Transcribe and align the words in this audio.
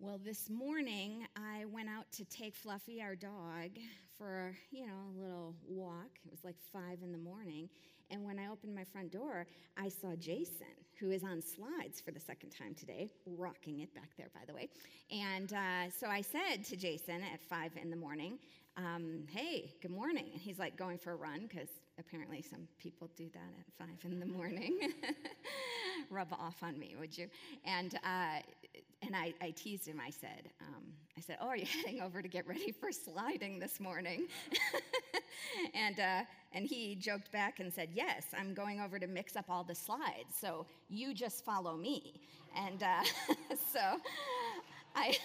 Well, 0.00 0.20
this 0.24 0.48
morning 0.48 1.26
I 1.34 1.64
went 1.64 1.88
out 1.88 2.04
to 2.12 2.24
take 2.24 2.54
Fluffy, 2.54 3.02
our 3.02 3.16
dog, 3.16 3.70
for, 4.16 4.54
you 4.70 4.86
know, 4.86 4.92
a 5.12 5.20
little 5.20 5.56
walk. 5.66 6.10
It 6.24 6.30
was 6.30 6.44
like 6.44 6.54
five 6.72 6.98
in 7.02 7.10
the 7.10 7.18
morning. 7.18 7.68
And 8.08 8.24
when 8.24 8.38
I 8.38 8.46
opened 8.46 8.76
my 8.76 8.84
front 8.84 9.10
door, 9.10 9.48
I 9.76 9.88
saw 9.88 10.14
Jason, 10.14 10.68
who 11.00 11.10
is 11.10 11.24
on 11.24 11.42
slides 11.42 12.00
for 12.00 12.12
the 12.12 12.20
second 12.20 12.50
time 12.50 12.76
today, 12.76 13.10
rocking 13.26 13.80
it 13.80 13.92
back 13.92 14.10
there, 14.16 14.28
by 14.32 14.42
the 14.46 14.54
way. 14.54 14.68
And 15.10 15.52
uh, 15.52 15.90
so 15.90 16.06
I 16.06 16.20
said 16.20 16.64
to 16.66 16.76
Jason 16.76 17.20
at 17.34 17.42
five 17.42 17.72
in 17.76 17.90
the 17.90 17.96
morning, 17.96 18.38
um, 18.76 19.24
Hey, 19.28 19.72
good 19.82 19.90
morning. 19.90 20.26
And 20.32 20.40
he's 20.40 20.60
like 20.60 20.76
going 20.76 20.98
for 20.98 21.10
a 21.10 21.16
run 21.16 21.48
because 21.48 21.70
apparently 21.98 22.40
some 22.40 22.68
people 22.78 23.10
do 23.16 23.28
that 23.34 23.52
at 23.58 23.74
five 23.76 24.04
in 24.04 24.20
the 24.20 24.26
morning. 24.26 24.78
Rub 26.10 26.32
off 26.32 26.62
on 26.62 26.78
me, 26.78 26.94
would 26.98 27.16
you? 27.16 27.28
And, 27.64 27.94
uh, 27.96 28.40
and 29.02 29.14
I, 29.14 29.34
I 29.40 29.50
teased 29.50 29.86
him. 29.86 30.00
I 30.04 30.10
said, 30.10 30.50
um, 30.60 30.84
I 31.18 31.20
said, 31.20 31.38
"Oh, 31.40 31.48
are 31.48 31.56
you 31.56 31.66
heading 31.84 32.00
over 32.00 32.22
to 32.22 32.28
get 32.28 32.46
ready 32.46 32.70
for 32.72 32.92
sliding 32.92 33.58
this 33.58 33.80
morning?" 33.80 34.26
and 35.74 35.98
uh, 35.98 36.22
and 36.52 36.64
he 36.64 36.94
joked 36.94 37.32
back 37.32 37.58
and 37.58 37.72
said, 37.72 37.88
"Yes, 37.92 38.24
I'm 38.38 38.54
going 38.54 38.80
over 38.80 38.98
to 38.98 39.06
mix 39.06 39.34
up 39.34 39.46
all 39.48 39.64
the 39.64 39.74
slides. 39.74 40.34
So 40.40 40.64
you 40.88 41.14
just 41.14 41.44
follow 41.44 41.76
me." 41.76 42.20
And 42.56 42.82
uh, 42.82 43.02
so. 43.72 43.98
I, 44.96 45.16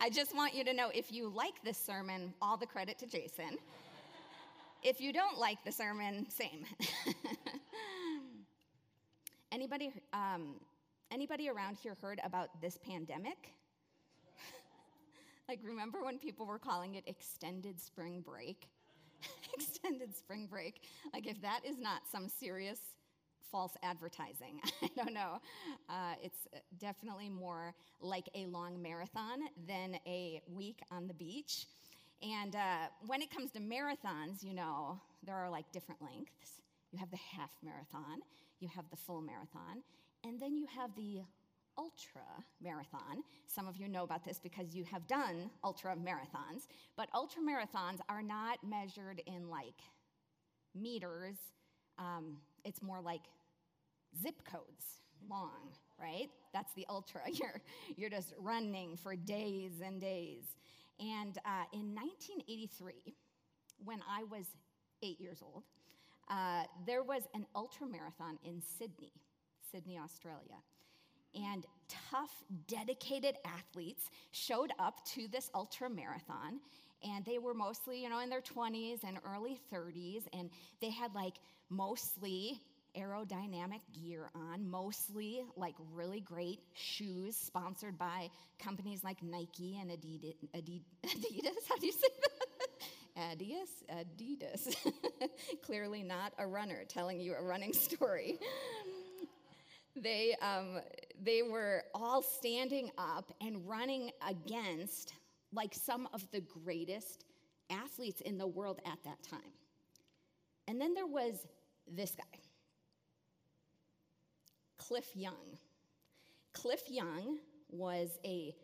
I 0.00 0.10
just 0.10 0.36
want 0.36 0.54
you 0.54 0.62
to 0.62 0.72
know 0.72 0.90
if 0.94 1.10
you 1.10 1.28
like 1.34 1.54
this 1.64 1.78
sermon, 1.78 2.32
all 2.40 2.56
the 2.56 2.66
credit 2.66 2.98
to 3.00 3.06
Jason. 3.06 3.58
If 4.82 5.00
you 5.00 5.12
don't 5.12 5.38
like 5.38 5.64
the 5.64 5.72
sermon, 5.72 6.26
same. 6.28 6.64
Anybody, 9.52 9.92
um, 10.12 10.60
anybody 11.10 11.48
around 11.48 11.76
here 11.76 11.96
heard 12.00 12.20
about 12.24 12.60
this 12.60 12.78
pandemic? 12.78 13.52
like, 15.48 15.60
remember 15.62 16.02
when 16.02 16.18
people 16.18 16.46
were 16.46 16.58
calling 16.58 16.94
it 16.94 17.04
extended 17.06 17.80
spring 17.80 18.22
break? 18.24 18.68
extended 19.54 20.14
spring 20.14 20.46
break. 20.50 20.82
Like, 21.12 21.26
if 21.26 21.40
that 21.42 21.60
is 21.64 21.78
not 21.78 22.02
some 22.10 22.28
serious 22.28 22.78
false 23.50 23.76
advertising, 23.82 24.60
I 24.82 24.90
don't 24.96 25.14
know. 25.14 25.40
Uh, 25.88 26.14
it's 26.22 26.46
definitely 26.78 27.28
more 27.28 27.74
like 28.00 28.28
a 28.34 28.46
long 28.46 28.80
marathon 28.80 29.40
than 29.66 29.98
a 30.06 30.42
week 30.48 30.80
on 30.90 31.06
the 31.06 31.14
beach. 31.14 31.66
And 32.22 32.56
uh, 32.56 32.88
when 33.06 33.20
it 33.22 33.30
comes 33.30 33.50
to 33.52 33.60
marathons, 33.60 34.42
you 34.42 34.54
know, 34.54 35.00
there 35.22 35.36
are 35.36 35.50
like 35.50 35.70
different 35.72 36.00
lengths. 36.02 36.62
You 36.92 36.98
have 36.98 37.10
the 37.10 37.18
half 37.18 37.50
marathon, 37.62 38.20
you 38.60 38.68
have 38.68 38.88
the 38.90 38.96
full 38.96 39.20
marathon, 39.20 39.82
and 40.24 40.40
then 40.40 40.56
you 40.56 40.66
have 40.66 40.94
the 40.96 41.22
ultra 41.78 42.22
marathon. 42.62 43.22
Some 43.46 43.68
of 43.68 43.76
you 43.76 43.88
know 43.88 44.02
about 44.04 44.24
this 44.24 44.38
because 44.38 44.74
you 44.74 44.84
have 44.84 45.06
done 45.06 45.50
ultra 45.62 45.94
marathons, 45.94 46.66
but 46.96 47.08
ultra 47.14 47.42
marathons 47.42 47.98
are 48.08 48.22
not 48.22 48.58
measured 48.66 49.22
in 49.26 49.48
like 49.50 49.80
meters, 50.74 51.36
um, 51.98 52.38
it's 52.64 52.82
more 52.82 53.00
like 53.00 53.22
zip 54.22 54.42
codes 54.50 55.00
long, 55.30 55.72
right? 56.00 56.28
That's 56.52 56.72
the 56.74 56.86
ultra. 56.88 57.22
You're, 57.32 57.60
you're 57.96 58.10
just 58.10 58.34
running 58.38 58.96
for 58.96 59.16
days 59.16 59.72
and 59.84 60.00
days. 60.00 60.44
And 61.00 61.36
uh, 61.38 61.64
in 61.72 61.94
1983, 61.94 63.14
when 63.84 64.00
I 64.08 64.24
was 64.24 64.46
eight 65.02 65.20
years 65.20 65.42
old, 65.42 65.64
uh, 66.28 66.64
there 66.86 67.02
was 67.02 67.22
an 67.34 67.46
ultra 67.54 67.86
marathon 67.86 68.38
in 68.44 68.60
Sydney, 68.78 69.12
Sydney, 69.70 69.98
Australia. 69.98 70.56
And 71.34 71.66
tough, 72.10 72.42
dedicated 72.66 73.36
athletes 73.44 74.10
showed 74.32 74.72
up 74.78 75.04
to 75.14 75.28
this 75.28 75.50
ultra 75.54 75.90
marathon, 75.90 76.60
and 77.02 77.24
they 77.24 77.38
were 77.38 77.54
mostly, 77.54 78.02
you 78.02 78.08
know, 78.08 78.20
in 78.20 78.30
their 78.30 78.40
20s 78.40 79.04
and 79.04 79.18
early 79.24 79.60
30s, 79.72 80.24
and 80.32 80.50
they 80.80 80.90
had 80.90 81.14
like 81.14 81.34
mostly 81.68 82.60
aerodynamic 82.96 83.80
gear 83.92 84.30
on, 84.34 84.68
mostly 84.68 85.42
like 85.56 85.74
really 85.92 86.20
great 86.20 86.60
shoes 86.74 87.36
sponsored 87.36 87.98
by 87.98 88.30
companies 88.58 89.04
like 89.04 89.22
Nike 89.22 89.78
and 89.80 89.90
Adidas. 89.90 90.34
Adidas, 90.56 91.68
how 91.68 91.76
do 91.76 91.86
you 91.86 91.92
say 91.92 92.08
that? 92.22 92.35
Adidas? 93.16 93.82
Adidas. 93.90 94.76
Clearly 95.62 96.02
not 96.02 96.32
a 96.38 96.46
runner 96.46 96.84
telling 96.88 97.20
you 97.20 97.34
a 97.34 97.42
running 97.42 97.72
story. 97.72 98.38
they, 99.94 100.34
um, 100.42 100.80
they 101.22 101.42
were 101.42 101.84
all 101.94 102.22
standing 102.22 102.90
up 102.98 103.32
and 103.40 103.66
running 103.66 104.10
against 104.28 105.14
like 105.52 105.74
some 105.74 106.08
of 106.12 106.30
the 106.30 106.40
greatest 106.40 107.24
athletes 107.70 108.20
in 108.20 108.38
the 108.38 108.46
world 108.46 108.80
at 108.84 108.98
that 109.04 109.22
time. 109.22 109.52
And 110.68 110.80
then 110.80 110.94
there 110.94 111.06
was 111.06 111.46
this 111.86 112.12
guy. 112.12 112.38
Cliff 114.78 115.10
Young. 115.14 115.58
Cliff 116.52 116.82
Young 116.88 117.38
was 117.70 118.18
a 118.24 118.54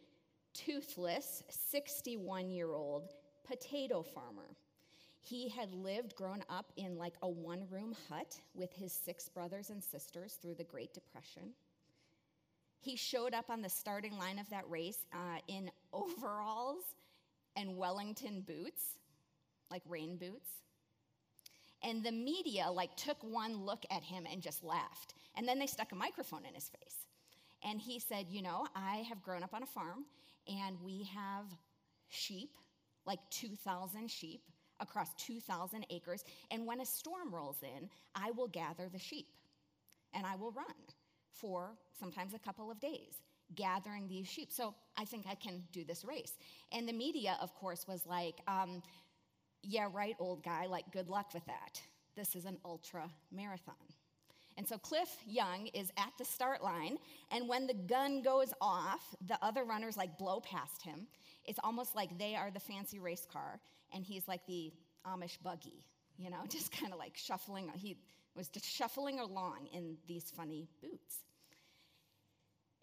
toothless 0.55 1.43
61 1.49 2.51
year 2.51 2.73
old 2.75 3.13
potato 3.45 4.03
farmer. 4.03 4.57
He 5.21 5.49
had 5.49 5.73
lived, 5.73 6.17
grown 6.17 6.43
up 6.49 6.73
in 6.77 6.99
like 6.99 7.15
a 7.23 7.29
one 7.29 7.67
room 7.71 7.95
hut 8.09 8.41
with 8.55 8.73
his 8.73 8.93
six 8.93 9.29
brothers 9.29 9.71
and 9.71 9.83
sisters 9.83 10.39
through 10.43 10.55
the 10.55 10.65
Great 10.65 10.93
Depression. 10.93 11.53
He 12.81 12.97
showed 12.97 13.33
up 13.33 13.49
on 13.49 13.63
the 13.63 13.69
starting 13.69 14.19
line 14.19 14.41
of 14.41 14.51
that 14.51 14.69
race 14.69 15.07
uh, 15.13 15.39
in 15.47 15.71
overalls 15.93 16.83
and 17.55 17.77
Wellington 17.77 18.41
boots, 18.47 18.83
like 19.71 19.83
rain 19.89 20.17
boots. 20.17 20.51
And 21.85 22.05
the 22.05 22.13
media 22.13 22.71
like 22.71 22.97
took 22.97 23.23
one 23.23 23.65
look 23.65 23.85
at 23.91 24.03
him 24.03 24.27
and 24.31 24.43
just 24.43 24.65
laughed. 24.65 25.15
And 25.37 25.47
then 25.47 25.59
they 25.59 25.67
stuck 25.67 25.93
a 25.93 25.97
microphone 25.97 26.45
in 26.47 26.55
his 26.55 26.69
face. 26.69 27.07
And 27.65 27.81
he 27.81 28.01
said, 28.01 28.27
"You 28.29 28.43
know, 28.43 28.67
I 28.75 28.99
have 29.09 29.23
grown 29.23 29.45
up 29.45 29.55
on 29.55 29.63
a 29.63 29.67
farm 29.67 30.05
and 30.49 30.81
we 30.83 31.05
have 31.15 31.47
sheep, 32.09 32.57
like 33.07 33.19
2,000 33.31 34.11
sheep 34.11 34.43
across 34.81 35.15
2,000 35.15 35.87
acres, 35.91 36.25
and 36.51 36.67
when 36.67 36.81
a 36.81 36.87
storm 36.87 37.35
rolls 37.35 37.63
in, 37.63 37.89
I 38.15 38.31
will 38.33 38.49
gather 38.49 38.89
the 38.89 38.99
sheep 38.99 39.27
and 40.15 40.27
I 40.27 40.37
will 40.37 40.53
run 40.53 40.67
for 41.33 41.71
sometimes 41.99 42.35
a 42.35 42.39
couple 42.39 42.71
of 42.71 42.81
days 42.81 43.23
gathering 43.55 44.09
these 44.09 44.27
sheep. 44.27 44.53
So 44.53 44.75
I 44.97 45.05
think 45.05 45.27
I 45.29 45.35
can 45.35 45.63
do 45.73 45.85
this 45.85 46.05
race. 46.05 46.33
And 46.73 46.89
the 46.89 46.93
media, 46.93 47.37
of 47.41 47.55
course, 47.55 47.87
was 47.87 48.07
like, 48.07 48.41
um, 48.49 48.83
yeah, 49.63 49.89
right, 49.93 50.17
old 50.19 50.43
guy, 50.43 50.67
like, 50.67 50.91
good 50.93 51.09
luck 51.09 51.35
with 51.35 51.45
that. 51.47 51.81
This 52.17 52.35
is 52.35 52.45
an 52.45 52.59
ultra 52.65 53.09
marathon. 53.31 53.75
And 54.59 54.69
so 54.69 54.77
Cliff 54.77 55.17
Young 55.27 55.69
is 55.69 55.91
at 55.97 56.13
the 56.19 56.25
start 56.25 56.63
line, 56.63 56.99
and 57.31 57.49
when 57.49 57.67
the 57.67 57.75
gun 57.75 58.23
goes 58.23 58.53
off, 58.61 59.15
the 59.27 59.39
other 59.43 59.65
runners 59.65 59.97
like 59.97 60.19
blow 60.19 60.41
past 60.41 60.83
him. 60.83 61.07
It's 61.45 61.59
almost 61.63 61.95
like 61.95 62.19
they 62.19 62.35
are 62.35 62.51
the 62.51 62.61
fancy 62.61 62.99
race 62.99 63.27
car, 63.31 63.61
and 63.93 64.05
he's 64.05 64.29
like 64.29 64.47
the 64.47 64.73
Amish 65.07 65.39
buggy, 65.43 65.85
you 66.17 66.31
know, 66.31 66.43
just 66.49 66.73
kind 66.73 66.93
of 66.93 66.99
like 66.99 67.17
shuffling. 67.17 67.71
He 67.75 67.97
was 68.35 68.49
just 68.49 68.67
shuffling 68.67 69.21
along 69.21 69.69
in 69.73 69.97
these 70.07 70.31
funny 70.35 70.69
boots. 70.81 71.17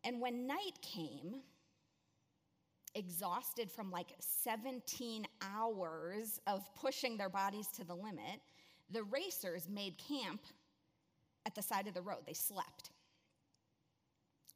And 0.04 0.22
when 0.22 0.48
night 0.48 0.80
came, 0.82 1.42
exhausted 2.96 3.72
from 3.72 3.92
like 3.92 4.14
17 4.20 5.26
hours 5.42 6.40
of 6.48 6.64
pushing 6.76 7.18
their 7.18 7.30
bodies 7.30 7.68
to 7.78 7.84
the 7.84 7.94
limit, 7.94 8.42
the 8.90 9.04
racers 9.04 9.68
made 9.70 9.96
camp 9.98 10.42
at 11.46 11.56
the 11.56 11.62
side 11.62 11.88
of 11.88 11.94
the 11.94 12.02
road. 12.02 12.20
They 12.26 12.34
slept. 12.34 12.92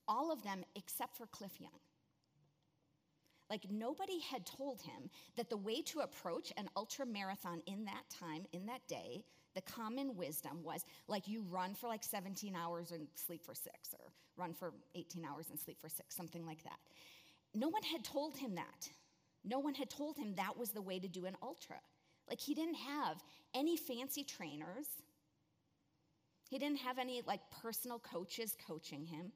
All 0.08 0.32
of 0.32 0.44
them 0.44 0.64
except 0.76 1.16
for 1.16 1.28
Cliff 1.28 1.60
Young. 1.60 1.72
Like 3.54 3.70
nobody 3.70 4.20
had 4.20 4.48
told 4.48 4.82
him 4.82 5.12
that 5.36 5.48
the 5.48 5.58
way 5.58 5.84
to 5.84 6.00
approach 6.00 6.52
an 6.58 6.68
ultra 6.76 7.06
marathon 7.06 7.62
in 7.68 7.86
that 7.86 8.02
time, 8.10 8.48
in 8.52 8.66
that 8.66 8.82
day, 8.88 9.24
the 9.54 9.62
common 9.62 10.16
wisdom 10.16 10.64
was 10.64 10.84
like 11.08 11.28
you 11.28 11.44
run 11.44 11.76
for 11.76 11.88
like 11.88 12.04
17 12.04 12.56
hours 12.56 12.90
and 12.90 13.06
sleep 13.14 13.46
for 13.46 13.54
six, 13.54 13.94
or 13.94 14.12
run 14.38 14.56
for 14.56 14.74
18 14.96 15.24
hours 15.24 15.52
and 15.52 15.60
sleep 15.60 15.80
for 15.80 15.88
six, 15.88 16.16
something 16.16 16.44
like 16.48 16.64
that. 16.64 16.80
No 17.54 17.70
one 17.70 17.84
had 17.84 18.04
told 18.04 18.36
him 18.36 18.56
that. 18.56 18.90
No 19.46 19.60
one 19.60 19.76
had 19.76 19.92
told 19.92 20.18
him 20.18 20.34
that 20.34 20.58
was 20.58 20.72
the 20.72 20.82
way 20.82 20.98
to 20.98 21.08
do 21.08 21.26
an 21.26 21.38
ultra. 21.44 21.78
Like 22.28 22.40
he 22.40 22.56
didn't 22.56 22.78
have 22.78 23.24
any 23.54 23.78
fancy 23.78 24.24
trainers. 24.24 24.88
He 26.50 26.58
didn't 26.58 26.80
have 26.80 26.98
any 26.98 27.22
like 27.28 27.42
personal 27.62 28.00
coaches 28.00 28.58
coaching 28.68 29.06
him. 29.06 29.32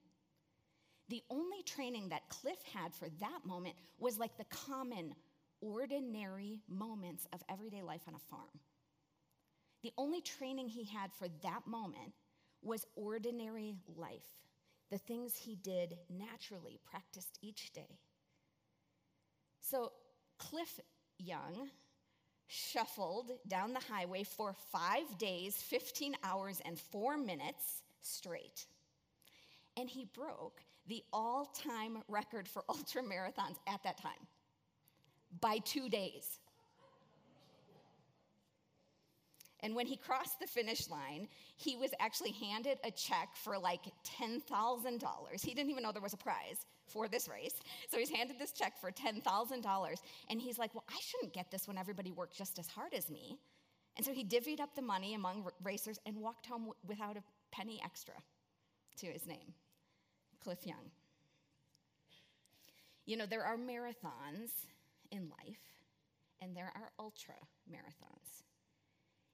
The 1.10 1.24
only 1.30 1.64
training 1.64 2.10
that 2.10 2.28
Cliff 2.30 2.58
had 2.74 2.94
for 2.94 3.08
that 3.20 3.46
moment 3.46 3.76
was 3.98 4.18
like 4.18 4.38
the 4.38 4.46
common, 4.46 5.16
ordinary 5.62 6.60
moments 6.68 7.28
of 7.32 7.42
everyday 7.50 7.82
life 7.82 8.02
on 8.08 8.16
a 8.16 8.20
farm. 8.20 8.60
The 9.84 9.94
only 9.98 10.22
training 10.22 10.68
he 10.68 10.84
had 10.84 11.14
for 11.14 11.28
that 11.44 11.66
moment 11.66 12.14
was 12.62 12.86
ordinary 12.96 13.76
life, 13.96 14.28
the 14.90 14.98
things 14.98 15.36
he 15.36 15.56
did 15.56 15.98
naturally, 16.10 16.80
practiced 16.90 17.38
each 17.42 17.72
day. 17.72 18.00
So 19.62 19.92
Cliff 20.38 20.80
Young 21.20 21.70
shuffled 22.48 23.32
down 23.48 23.74
the 23.74 23.80
highway 23.80 24.24
for 24.24 24.56
five 24.72 25.18
days, 25.18 25.56
15 25.56 26.16
hours, 26.24 26.62
and 26.66 26.80
four 26.80 27.18
minutes 27.18 27.84
straight. 28.02 28.66
And 29.76 29.90
he 29.90 30.06
broke 30.06 30.62
the 30.88 31.04
all 31.14 31.46
time 31.46 32.00
record 32.08 32.48
for 32.48 32.64
ultra 32.70 33.02
marathons 33.02 33.58
at 33.68 33.84
that 33.84 33.98
time 33.98 34.28
by 35.42 35.58
two 35.60 35.90
days. 35.90 36.40
And 39.62 39.76
when 39.76 39.88
he 39.88 39.98
crossed 39.98 40.40
the 40.40 40.46
finish 40.46 40.88
line, 40.88 41.28
he 41.56 41.76
was 41.76 41.92
actually 42.00 42.32
handed 42.32 42.78
a 42.84 42.92
check 42.92 43.30
for 43.36 43.58
like 43.58 43.82
$10,000. 44.22 44.42
He 45.44 45.54
didn't 45.56 45.72
even 45.72 45.82
know 45.82 45.92
there 45.92 46.02
was 46.02 46.14
a 46.14 46.18
prize 46.18 46.66
for 46.86 47.08
this 47.08 47.28
race. 47.28 47.56
So 47.90 47.98
he's 47.98 48.10
handed 48.10 48.38
this 48.38 48.52
check 48.52 48.80
for 48.80 48.92
$10,000. 48.92 49.96
And 50.30 50.40
he's 50.40 50.60
like, 50.60 50.74
Well, 50.76 50.86
I 50.88 51.00
shouldn't 51.02 51.34
get 51.34 51.50
this 51.52 51.68
when 51.68 51.78
everybody 51.78 52.12
worked 52.12 52.38
just 52.38 52.60
as 52.60 52.68
hard 52.68 52.94
as 52.94 53.10
me. 53.10 53.40
And 53.98 54.06
so 54.06 54.14
he 54.14 54.24
divvied 54.24 54.60
up 54.60 54.76
the 54.76 54.82
money 54.84 55.16
among 55.16 55.50
racers 55.64 56.00
and 56.06 56.16
walked 56.18 56.46
home 56.46 56.70
without 56.88 57.18
a 57.18 57.24
penny 57.52 57.82
extra 57.84 58.14
to 58.98 59.08
his 59.08 59.26
name 59.26 59.54
Cliff 60.44 60.66
Young. 60.66 60.92
You 63.06 63.18
know, 63.18 63.26
there 63.26 63.44
are 63.44 63.58
marathons 63.58 64.52
in 65.12 65.30
life, 65.30 65.62
and 66.42 66.56
there 66.56 66.72
are 66.76 66.92
ultra 67.00 67.36
marathons. 67.72 68.44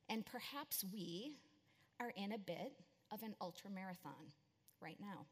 And 0.09 0.25
perhaps 0.25 0.85
we 0.93 1.37
are 1.99 2.13
in 2.15 2.33
a 2.33 2.37
bit 2.37 2.73
of 3.11 3.23
an 3.23 3.35
ultra 3.41 3.69
marathon 3.71 4.31
right 4.81 4.97
now. 4.99 5.25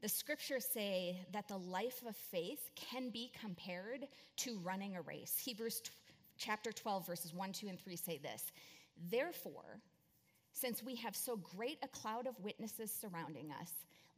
The 0.00 0.08
scriptures 0.08 0.64
say 0.64 1.20
that 1.32 1.48
the 1.48 1.58
life 1.58 2.02
of 2.08 2.16
faith 2.16 2.70
can 2.74 3.10
be 3.10 3.30
compared 3.38 4.06
to 4.38 4.58
running 4.60 4.96
a 4.96 5.02
race. 5.02 5.36
Hebrews 5.38 5.82
t- 5.82 5.90
chapter 6.38 6.72
12, 6.72 7.06
verses 7.06 7.34
1, 7.34 7.52
2, 7.52 7.68
and 7.68 7.78
3 7.78 7.96
say 7.96 8.18
this 8.18 8.50
Therefore, 9.10 9.80
since 10.52 10.82
we 10.82 10.94
have 10.96 11.14
so 11.14 11.36
great 11.36 11.78
a 11.82 11.88
cloud 11.88 12.26
of 12.26 12.40
witnesses 12.40 12.90
surrounding 12.90 13.52
us, 13.60 13.72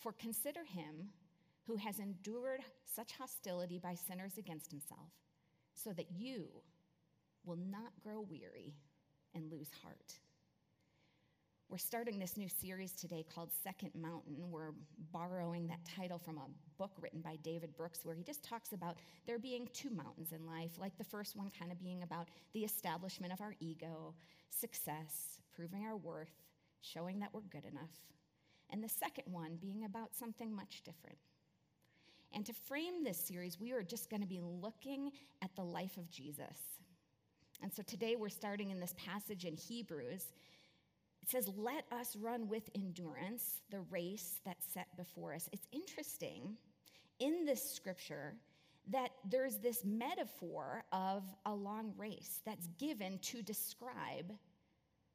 For 0.00 0.12
consider 0.12 0.64
him 0.64 1.10
who 1.66 1.76
has 1.76 1.98
endured 1.98 2.60
such 2.86 3.12
hostility 3.12 3.78
by 3.78 3.94
sinners 3.94 4.38
against 4.38 4.70
himself, 4.70 5.10
so 5.74 5.92
that 5.92 6.10
you 6.10 6.48
will 7.44 7.58
not 7.58 7.92
grow 8.02 8.22
weary 8.22 8.74
and 9.34 9.52
lose 9.52 9.68
heart. 9.82 10.14
We're 11.68 11.76
starting 11.76 12.18
this 12.18 12.38
new 12.38 12.48
series 12.48 12.92
today 12.92 13.24
called 13.32 13.50
Second 13.62 13.90
Mountain. 13.94 14.50
We're 14.50 14.72
borrowing 15.12 15.68
that 15.68 15.84
title 15.84 16.18
from 16.18 16.38
a 16.38 16.48
book 16.78 16.92
written 16.98 17.20
by 17.20 17.36
David 17.36 17.76
Brooks 17.76 18.00
where 18.02 18.14
he 18.14 18.24
just 18.24 18.42
talks 18.42 18.72
about 18.72 18.96
there 19.26 19.38
being 19.38 19.68
two 19.74 19.90
mountains 19.90 20.32
in 20.32 20.46
life, 20.46 20.72
like 20.78 20.96
the 20.96 21.04
first 21.04 21.36
one 21.36 21.50
kind 21.56 21.70
of 21.70 21.78
being 21.78 22.02
about 22.02 22.28
the 22.54 22.64
establishment 22.64 23.34
of 23.34 23.40
our 23.42 23.54
ego, 23.60 24.14
success, 24.48 25.38
proving 25.54 25.84
our 25.84 25.96
worth, 25.96 26.32
showing 26.80 27.20
that 27.20 27.32
we're 27.32 27.42
good 27.42 27.66
enough, 27.66 27.90
and 28.72 28.82
the 28.82 28.88
second 28.88 29.24
one 29.26 29.56
being 29.60 29.84
about 29.84 30.14
something 30.14 30.54
much 30.54 30.82
different. 30.84 31.18
And 32.32 32.46
to 32.46 32.52
frame 32.52 33.02
this 33.02 33.18
series, 33.18 33.58
we 33.58 33.72
are 33.72 33.82
just 33.82 34.08
going 34.08 34.22
to 34.22 34.28
be 34.28 34.40
looking 34.40 35.10
at 35.42 35.54
the 35.56 35.64
life 35.64 35.96
of 35.96 36.08
Jesus 36.10 36.56
and 37.62 37.72
so 37.72 37.82
today 37.82 38.16
we're 38.16 38.28
starting 38.28 38.70
in 38.70 38.80
this 38.80 38.94
passage 38.96 39.44
in 39.44 39.56
Hebrews. 39.56 40.24
It 41.22 41.28
says, 41.28 41.48
Let 41.56 41.84
us 41.92 42.16
run 42.16 42.48
with 42.48 42.68
endurance 42.74 43.60
the 43.70 43.80
race 43.90 44.40
that's 44.44 44.72
set 44.72 44.96
before 44.96 45.34
us. 45.34 45.48
It's 45.52 45.66
interesting 45.72 46.56
in 47.18 47.44
this 47.44 47.62
scripture 47.74 48.34
that 48.88 49.10
there's 49.28 49.58
this 49.58 49.84
metaphor 49.84 50.84
of 50.90 51.22
a 51.44 51.54
long 51.54 51.92
race 51.98 52.40
that's 52.46 52.66
given 52.78 53.18
to 53.18 53.42
describe 53.42 54.32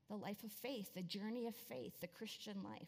the 0.08 0.16
life 0.16 0.44
of 0.44 0.51
faith, 0.51 0.94
the 0.94 1.01
journey 1.01 1.48
of 1.48 1.56
faith, 1.56 2.00
the 2.00 2.08
Christian 2.08 2.62
life. 2.63 2.88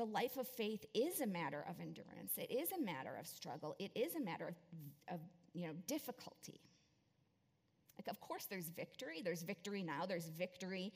The 0.00 0.06
life 0.06 0.38
of 0.38 0.48
faith 0.48 0.86
is 0.94 1.20
a 1.20 1.26
matter 1.26 1.62
of 1.68 1.78
endurance. 1.78 2.32
It 2.38 2.50
is 2.50 2.72
a 2.72 2.80
matter 2.80 3.18
of 3.20 3.26
struggle. 3.26 3.76
It 3.78 3.90
is 3.94 4.14
a 4.14 4.20
matter 4.20 4.48
of, 4.48 4.54
of 5.12 5.20
you 5.52 5.66
know, 5.66 5.74
difficulty. 5.86 6.58
Like, 7.98 8.08
of 8.08 8.18
course, 8.18 8.46
there's 8.46 8.70
victory. 8.70 9.20
There's 9.22 9.42
victory 9.42 9.82
now. 9.82 10.06
There's 10.06 10.28
victory 10.28 10.94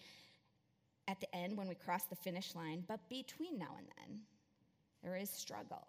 at 1.06 1.20
the 1.20 1.36
end 1.36 1.54
when 1.58 1.68
we 1.68 1.74
cross 1.74 2.04
the 2.04 2.16
finish 2.16 2.54
line. 2.54 2.82
But 2.88 3.06
between 3.10 3.58
now 3.58 3.76
and 3.76 3.86
then, 3.98 4.20
there 5.02 5.16
is 5.16 5.28
struggle. 5.28 5.84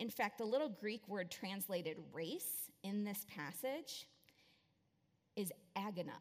In 0.00 0.10
fact, 0.10 0.38
the 0.38 0.44
little 0.44 0.70
Greek 0.70 1.06
word 1.06 1.30
translated 1.30 1.98
race 2.12 2.68
in 2.82 3.04
this 3.04 3.24
passage 3.32 4.08
is 5.36 5.52
agona. 5.78 6.18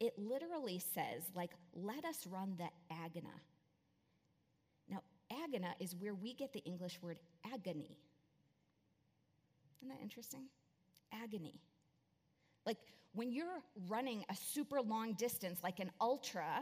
It 0.00 0.18
literally 0.18 0.78
says, 0.78 1.24
like, 1.34 1.50
let 1.74 2.06
us 2.06 2.26
run 2.26 2.54
the 2.56 2.70
agona. 2.94 3.34
Agona 5.48 5.72
is 5.80 5.94
where 5.96 6.14
we 6.14 6.34
get 6.34 6.52
the 6.52 6.60
English 6.64 7.00
word 7.02 7.18
agony. 7.52 7.96
Isn't 9.80 9.88
that 9.88 10.02
interesting? 10.02 10.44
Agony. 11.12 11.60
Like, 12.66 12.78
when 13.14 13.32
you're 13.32 13.62
running 13.88 14.24
a 14.28 14.34
super 14.34 14.80
long 14.80 15.14
distance, 15.14 15.60
like 15.62 15.80
an 15.80 15.90
ultra, 16.00 16.60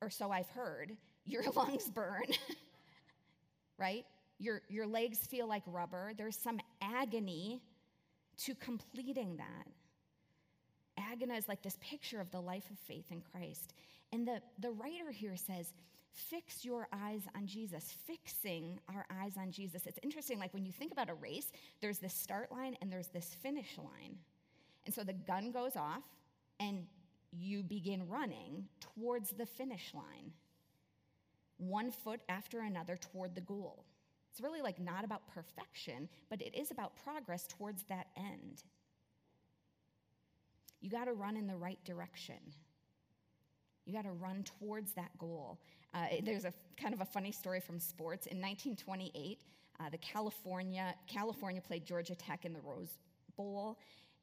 or 0.00 0.10
so 0.10 0.30
I've 0.30 0.48
heard, 0.48 0.96
your 1.24 1.44
lungs 1.54 1.88
burn, 1.90 2.24
right? 3.78 4.04
Your, 4.38 4.62
your 4.68 4.86
legs 4.86 5.18
feel 5.18 5.46
like 5.46 5.62
rubber. 5.66 6.12
There's 6.16 6.36
some 6.36 6.60
agony 6.80 7.60
to 8.44 8.54
completing 8.54 9.36
that. 9.36 9.66
Agony 10.96 11.34
is 11.34 11.48
like 11.48 11.62
this 11.62 11.78
picture 11.80 12.20
of 12.20 12.30
the 12.30 12.40
life 12.40 12.70
of 12.70 12.78
faith 12.78 13.04
in 13.10 13.22
Christ. 13.32 13.74
And 14.12 14.26
the, 14.26 14.40
the 14.58 14.70
writer 14.70 15.10
here 15.12 15.36
says, 15.36 15.72
fix 16.12 16.64
your 16.64 16.88
eyes 16.92 17.22
on 17.36 17.46
Jesus, 17.46 17.94
fixing 18.06 18.78
our 18.94 19.06
eyes 19.22 19.32
on 19.36 19.50
Jesus. 19.50 19.86
It's 19.86 19.98
interesting, 20.02 20.38
like 20.38 20.52
when 20.54 20.64
you 20.64 20.72
think 20.72 20.92
about 20.92 21.10
a 21.10 21.14
race, 21.14 21.52
there's 21.80 21.98
this 21.98 22.14
start 22.14 22.50
line 22.50 22.76
and 22.80 22.92
there's 22.92 23.08
this 23.08 23.34
finish 23.42 23.78
line. 23.78 24.16
And 24.86 24.94
so 24.94 25.04
the 25.04 25.12
gun 25.12 25.52
goes 25.52 25.76
off, 25.76 26.02
and 26.58 26.86
you 27.32 27.62
begin 27.62 28.08
running 28.08 28.64
towards 28.80 29.30
the 29.30 29.46
finish 29.46 29.92
line, 29.94 30.32
one 31.58 31.90
foot 31.90 32.20
after 32.28 32.60
another 32.60 32.96
toward 32.96 33.34
the 33.34 33.40
goal. 33.40 33.84
It's 34.30 34.40
really 34.40 34.62
like 34.62 34.80
not 34.80 35.04
about 35.04 35.28
perfection, 35.28 36.08
but 36.28 36.40
it 36.40 36.54
is 36.54 36.70
about 36.70 36.92
progress 37.04 37.46
towards 37.46 37.82
that 37.84 38.06
end. 38.16 38.62
You 40.80 40.90
got 40.90 41.04
to 41.04 41.12
run 41.12 41.36
in 41.36 41.46
the 41.46 41.56
right 41.56 41.82
direction. 41.84 42.38
You 43.84 43.92
got 43.92 44.04
to 44.04 44.12
run 44.12 44.44
towards 44.44 44.92
that 44.92 45.16
goal. 45.18 45.60
Uh, 45.92 46.06
there's 46.22 46.44
a 46.44 46.52
kind 46.80 46.94
of 46.94 47.00
a 47.00 47.04
funny 47.04 47.32
story 47.32 47.60
from 47.60 47.78
sports. 47.78 48.26
In 48.26 48.38
1928, 48.38 49.40
uh, 49.78 49.88
the 49.90 49.98
California 49.98 50.94
California 51.06 51.60
played 51.60 51.84
Georgia 51.84 52.14
Tech 52.14 52.44
in 52.44 52.52
the 52.52 52.60
Rose 52.60 52.98
Bowl, 53.36 53.78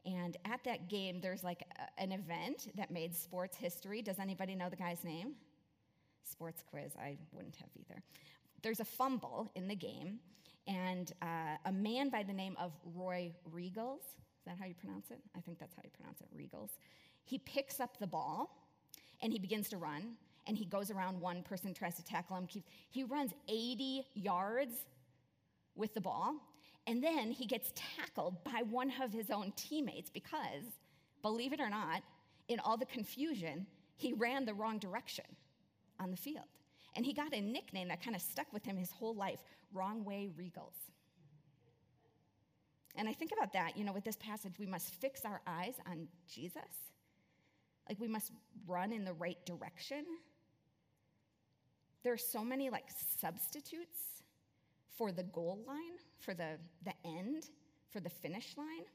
and 0.05 0.37
at 0.45 0.63
that 0.63 0.89
game, 0.89 1.19
there's 1.21 1.43
like 1.43 1.63
a, 1.77 2.01
an 2.01 2.11
event 2.11 2.67
that 2.75 2.91
made 2.91 3.15
sports 3.15 3.57
history. 3.57 4.01
Does 4.01 4.19
anybody 4.19 4.55
know 4.55 4.69
the 4.69 4.75
guy's 4.75 5.03
name? 5.03 5.35
Sports 6.23 6.63
quiz, 6.69 6.93
I 6.97 7.17
wouldn't 7.31 7.55
have 7.57 7.69
either. 7.75 8.01
There's 8.61 8.79
a 8.79 8.85
fumble 8.85 9.51
in 9.55 9.67
the 9.67 9.75
game, 9.75 10.19
and 10.67 11.11
uh, 11.21 11.57
a 11.65 11.71
man 11.71 12.09
by 12.09 12.23
the 12.23 12.33
name 12.33 12.55
of 12.59 12.71
Roy 12.95 13.31
Riegels, 13.53 13.99
is 13.99 14.45
that 14.45 14.57
how 14.59 14.65
you 14.65 14.75
pronounce 14.75 15.11
it? 15.11 15.19
I 15.35 15.39
think 15.39 15.59
that's 15.59 15.75
how 15.75 15.81
you 15.83 15.89
pronounce 15.89 16.21
it, 16.21 16.27
Riegels. 16.35 16.71
He 17.23 17.39
picks 17.39 17.79
up 17.79 17.97
the 17.99 18.07
ball 18.07 18.49
and 19.21 19.33
he 19.33 19.39
begins 19.39 19.69
to 19.69 19.77
run, 19.77 20.15
and 20.47 20.57
he 20.57 20.65
goes 20.65 20.89
around 20.89 21.19
one 21.19 21.43
person, 21.43 21.73
tries 21.73 21.95
to 21.95 22.03
tackle 22.03 22.37
him. 22.37 22.47
He 22.89 23.03
runs 23.03 23.31
80 23.47 24.05
yards 24.15 24.73
with 25.75 25.93
the 25.93 26.01
ball, 26.01 26.35
and 26.87 27.03
then 27.03 27.31
he 27.31 27.45
gets 27.45 27.71
tackled 27.75 28.43
by 28.43 28.63
one 28.69 28.91
of 29.01 29.11
his 29.11 29.29
own 29.29 29.51
teammates 29.55 30.09
because, 30.09 30.63
believe 31.21 31.53
it 31.53 31.59
or 31.59 31.69
not, 31.69 32.01
in 32.47 32.59
all 32.61 32.77
the 32.77 32.85
confusion, 32.85 33.67
he 33.97 34.13
ran 34.13 34.45
the 34.45 34.53
wrong 34.53 34.79
direction 34.79 35.25
on 35.99 36.11
the 36.11 36.17
field. 36.17 36.45
And 36.95 37.05
he 37.05 37.13
got 37.13 37.33
a 37.33 37.41
nickname 37.41 37.89
that 37.89 38.01
kind 38.01 38.15
of 38.15 38.21
stuck 38.21 38.51
with 38.53 38.65
him 38.65 38.77
his 38.77 38.89
whole 38.89 39.13
life 39.13 39.39
Wrong 39.73 40.03
Way 40.03 40.29
Riegels. 40.39 40.87
And 42.95 43.07
I 43.07 43.13
think 43.13 43.31
about 43.31 43.53
that, 43.53 43.77
you 43.77 43.83
know, 43.83 43.93
with 43.93 44.03
this 44.03 44.15
passage, 44.15 44.53
we 44.57 44.65
must 44.65 44.95
fix 44.95 45.23
our 45.23 45.41
eyes 45.45 45.75
on 45.85 46.07
Jesus. 46.27 46.63
Like 47.87 47.99
we 47.99 48.07
must 48.07 48.31
run 48.65 48.91
in 48.91 49.05
the 49.05 49.13
right 49.13 49.37
direction. 49.45 50.05
There 52.03 52.13
are 52.13 52.17
so 52.17 52.43
many 52.43 52.69
like 52.69 52.85
substitutes 53.19 53.99
for 54.97 55.11
the 55.11 55.23
goal 55.23 55.59
line, 55.67 55.97
for 56.19 56.33
the, 56.33 56.57
the 56.83 56.93
end, 57.05 57.49
for 57.89 57.99
the 57.99 58.09
finish 58.09 58.55
line. 58.57 58.85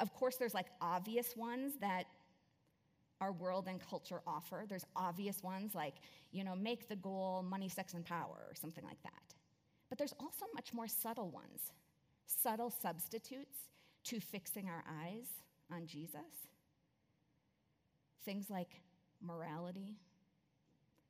Of 0.00 0.12
course, 0.14 0.36
there's 0.36 0.54
like 0.54 0.66
obvious 0.80 1.36
ones 1.36 1.74
that 1.80 2.06
our 3.20 3.32
world 3.32 3.68
and 3.68 3.80
culture 3.80 4.20
offer. 4.26 4.64
There's 4.68 4.84
obvious 4.96 5.42
ones 5.42 5.74
like, 5.74 5.94
you 6.32 6.44
know, 6.44 6.56
make 6.56 6.88
the 6.88 6.96
goal 6.96 7.44
money, 7.48 7.68
sex, 7.68 7.94
and 7.94 8.04
power, 8.04 8.44
or 8.48 8.54
something 8.54 8.84
like 8.84 9.02
that. 9.02 9.34
But 9.88 9.98
there's 9.98 10.14
also 10.18 10.46
much 10.54 10.74
more 10.74 10.88
subtle 10.88 11.30
ones, 11.30 11.72
subtle 12.26 12.70
substitutes 12.70 13.70
to 14.04 14.20
fixing 14.20 14.68
our 14.68 14.84
eyes 15.02 15.26
on 15.72 15.86
Jesus. 15.86 16.48
Things 18.24 18.50
like 18.50 18.80
morality, 19.22 19.96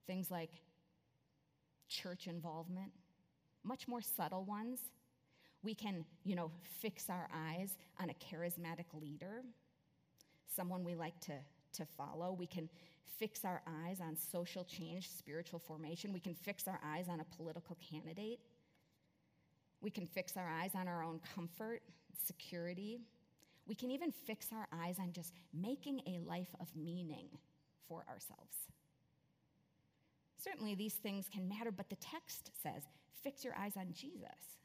things 0.07 0.31
like 0.31 0.51
church 1.95 2.27
involvement, 2.27 2.93
much 3.63 3.87
more 3.87 4.01
subtle 4.01 4.45
ones. 4.45 4.81
We 5.63 5.75
can, 5.75 6.05
you 6.25 6.35
know, 6.35 6.51
fix 6.81 7.09
our 7.09 7.29
eyes 7.33 7.77
on 8.01 8.11
a 8.11 8.15
charismatic 8.15 8.87
leader, 9.01 9.43
someone 10.55 10.85
we 10.85 10.95
like 10.95 11.19
to, 11.21 11.35
to 11.75 11.87
follow. 11.97 12.33
We 12.33 12.47
can 12.47 12.69
fix 13.19 13.45
our 13.45 13.63
eyes 13.85 14.01
on 14.01 14.17
social 14.17 14.65
change, 14.65 15.09
spiritual 15.11 15.59
formation. 15.59 16.13
We 16.13 16.21
can 16.21 16.35
fix 16.35 16.69
our 16.69 16.81
eyes 16.85 17.07
on 17.09 17.21
a 17.21 17.37
political 17.37 17.79
candidate. 17.91 18.41
We 19.81 19.91
can 19.91 20.07
fix 20.07 20.37
our 20.37 20.49
eyes 20.49 20.73
on 20.75 20.89
our 20.89 21.03
own 21.03 21.21
comfort, 21.35 21.83
security. 22.27 23.01
We 23.67 23.75
can 23.75 23.91
even 23.91 24.11
fix 24.11 24.49
our 24.53 24.67
eyes 24.73 24.99
on 24.99 25.13
just 25.13 25.33
making 25.53 26.01
a 26.07 26.19
life 26.19 26.55
of 26.61 26.69
meaning 26.77 27.29
for 27.89 28.05
ourselves. 28.09 28.57
Certainly, 30.45 30.75
these 30.75 30.95
things 30.95 31.27
can 31.33 31.49
matter, 31.49 31.73
but 31.73 31.89
the 31.89 31.97
text 31.97 32.51
says 32.63 32.83
fix 33.23 33.43
your 33.43 33.55
eyes 33.59 33.73
on 33.79 33.87
Jesus. 33.95 34.59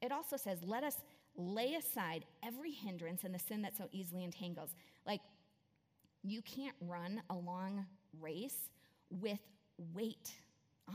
It 0.00 0.12
also 0.12 0.36
says, 0.36 0.58
let 0.62 0.82
us 0.82 0.96
lay 1.36 1.74
aside 1.74 2.24
every 2.42 2.72
hindrance 2.72 3.24
and 3.24 3.34
the 3.34 3.38
sin 3.38 3.60
that 3.62 3.76
so 3.76 3.88
easily 3.92 4.24
entangles. 4.24 4.70
Like, 5.06 5.20
you 6.22 6.40
can't 6.42 6.74
run 6.80 7.22
a 7.28 7.34
long 7.34 7.84
race 8.20 8.70
with 9.10 9.40
weight 9.94 10.32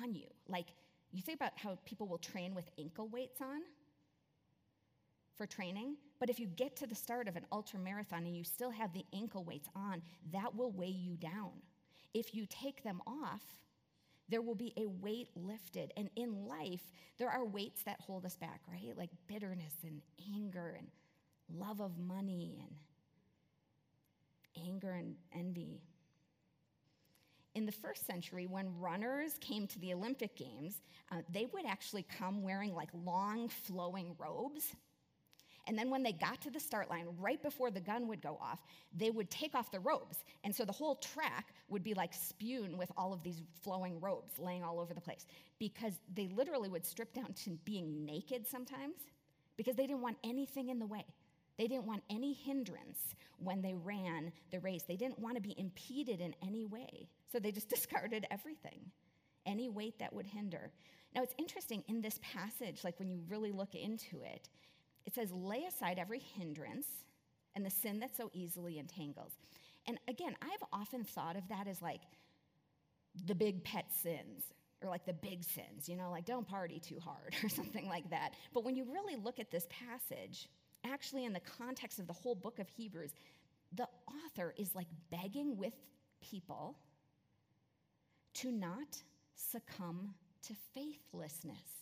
on 0.01 0.15
you. 0.15 0.27
Like, 0.47 0.67
you 1.11 1.21
think 1.21 1.39
about 1.39 1.51
how 1.55 1.77
people 1.85 2.07
will 2.07 2.17
train 2.17 2.55
with 2.55 2.65
ankle 2.79 3.07
weights 3.07 3.41
on 3.41 3.61
for 5.35 5.45
training, 5.45 5.95
but 6.19 6.29
if 6.29 6.39
you 6.39 6.47
get 6.47 6.75
to 6.77 6.87
the 6.87 6.95
start 6.95 7.27
of 7.27 7.35
an 7.35 7.45
ultra 7.51 7.79
marathon 7.79 8.25
and 8.25 8.35
you 8.35 8.43
still 8.43 8.71
have 8.71 8.93
the 8.93 9.05
ankle 9.13 9.43
weights 9.43 9.69
on, 9.75 10.01
that 10.31 10.55
will 10.55 10.71
weigh 10.71 10.87
you 10.87 11.15
down. 11.15 11.51
If 12.13 12.33
you 12.35 12.45
take 12.45 12.83
them 12.83 13.01
off, 13.07 13.43
there 14.29 14.41
will 14.41 14.55
be 14.55 14.73
a 14.77 14.87
weight 14.87 15.29
lifted. 15.35 15.91
And 15.97 16.09
in 16.15 16.47
life, 16.47 16.91
there 17.17 17.29
are 17.29 17.45
weights 17.45 17.83
that 17.83 17.99
hold 17.99 18.25
us 18.25 18.35
back, 18.35 18.61
right? 18.67 18.97
Like 18.97 19.09
bitterness 19.27 19.73
and 19.83 20.01
anger 20.33 20.77
and 20.77 20.87
love 21.53 21.81
of 21.81 21.97
money 21.97 22.57
and 22.61 22.75
anger 24.65 24.91
and 24.91 25.15
envy. 25.33 25.81
In 27.53 27.65
the 27.65 27.71
first 27.71 28.07
century, 28.07 28.47
when 28.47 28.79
runners 28.79 29.33
came 29.41 29.67
to 29.67 29.79
the 29.79 29.93
Olympic 29.93 30.37
Games, 30.37 30.81
uh, 31.11 31.17
they 31.29 31.47
would 31.53 31.65
actually 31.65 32.03
come 32.03 32.41
wearing 32.41 32.73
like 32.73 32.89
long 32.93 33.49
flowing 33.49 34.15
robes 34.17 34.73
and 35.71 35.79
then 35.79 35.89
when 35.89 36.03
they 36.03 36.11
got 36.11 36.41
to 36.41 36.51
the 36.51 36.59
start 36.59 36.89
line, 36.89 37.05
right 37.17 37.41
before 37.41 37.71
the 37.71 37.79
gun 37.79 38.05
would 38.09 38.21
go 38.21 38.37
off, 38.41 38.59
they 38.93 39.09
would 39.09 39.29
take 39.29 39.55
off 39.55 39.71
the 39.71 39.79
robes. 39.79 40.25
And 40.43 40.53
so 40.53 40.65
the 40.65 40.73
whole 40.73 40.95
track 40.95 41.53
would 41.69 41.81
be 41.81 41.93
like 41.93 42.13
spewn 42.13 42.77
with 42.77 42.91
all 42.97 43.13
of 43.13 43.23
these 43.23 43.41
flowing 43.61 43.97
robes 44.01 44.37
laying 44.37 44.65
all 44.65 44.81
over 44.81 44.93
the 44.93 44.99
place 44.99 45.25
because 45.59 45.93
they 46.13 46.27
literally 46.27 46.67
would 46.67 46.85
strip 46.85 47.13
down 47.13 47.31
to 47.45 47.51
being 47.63 48.03
naked 48.03 48.45
sometimes 48.45 48.95
because 49.55 49.77
they 49.77 49.87
didn't 49.87 50.01
want 50.01 50.17
anything 50.25 50.67
in 50.67 50.77
the 50.77 50.85
way. 50.85 51.05
They 51.57 51.67
didn't 51.67 51.85
want 51.85 52.03
any 52.09 52.33
hindrance 52.33 53.15
when 53.37 53.61
they 53.61 53.73
ran 53.73 54.33
the 54.51 54.59
race. 54.59 54.83
They 54.85 54.97
didn't 54.97 55.19
want 55.19 55.35
to 55.35 55.41
be 55.41 55.57
impeded 55.57 56.19
in 56.19 56.35
any 56.45 56.65
way. 56.65 57.07
So 57.31 57.39
they 57.39 57.53
just 57.53 57.69
discarded 57.75 58.25
everything, 58.29 58.91
any 59.45 59.69
weight 59.69 59.99
that 59.99 60.11
would 60.11 60.25
hinder. 60.25 60.69
Now, 61.15 61.23
it's 61.23 61.35
interesting 61.37 61.81
in 61.87 62.01
this 62.01 62.19
passage, 62.21 62.83
like 62.83 62.99
when 62.99 63.09
you 63.09 63.21
really 63.29 63.53
look 63.53 63.73
into 63.73 64.21
it, 64.23 64.49
it 65.05 65.13
says, 65.13 65.31
lay 65.31 65.63
aside 65.63 65.97
every 65.99 66.19
hindrance 66.37 66.87
and 67.55 67.65
the 67.65 67.69
sin 67.69 67.99
that 67.99 68.15
so 68.15 68.29
easily 68.33 68.79
entangles. 68.79 69.33
And 69.87 69.99
again, 70.07 70.35
I've 70.41 70.63
often 70.71 71.03
thought 71.03 71.35
of 71.35 71.47
that 71.49 71.67
as 71.67 71.81
like 71.81 72.01
the 73.25 73.35
big 73.35 73.63
pet 73.63 73.85
sins 74.01 74.43
or 74.81 74.89
like 74.89 75.05
the 75.05 75.13
big 75.13 75.43
sins, 75.43 75.87
you 75.87 75.95
know, 75.95 76.09
like 76.11 76.25
don't 76.25 76.47
party 76.47 76.79
too 76.79 76.99
hard 76.99 77.35
or 77.43 77.49
something 77.49 77.87
like 77.87 78.09
that. 78.09 78.33
But 78.53 78.63
when 78.63 78.75
you 78.75 78.85
really 78.91 79.15
look 79.15 79.39
at 79.39 79.51
this 79.51 79.67
passage, 79.69 80.47
actually 80.85 81.25
in 81.25 81.33
the 81.33 81.41
context 81.41 81.99
of 81.99 82.07
the 82.07 82.13
whole 82.13 82.35
book 82.35 82.59
of 82.59 82.67
Hebrews, 82.69 83.11
the 83.73 83.87
author 84.25 84.53
is 84.57 84.75
like 84.75 84.87
begging 85.09 85.57
with 85.57 85.73
people 86.21 86.77
to 88.35 88.51
not 88.51 89.01
succumb 89.35 90.13
to 90.43 90.53
faithlessness. 90.73 91.80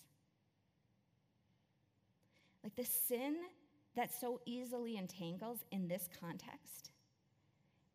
Like 2.63 2.75
the 2.75 2.85
sin 2.85 3.35
that 3.95 4.11
so 4.13 4.41
easily 4.45 4.97
entangles 4.97 5.59
in 5.71 5.87
this 5.87 6.07
context 6.19 6.91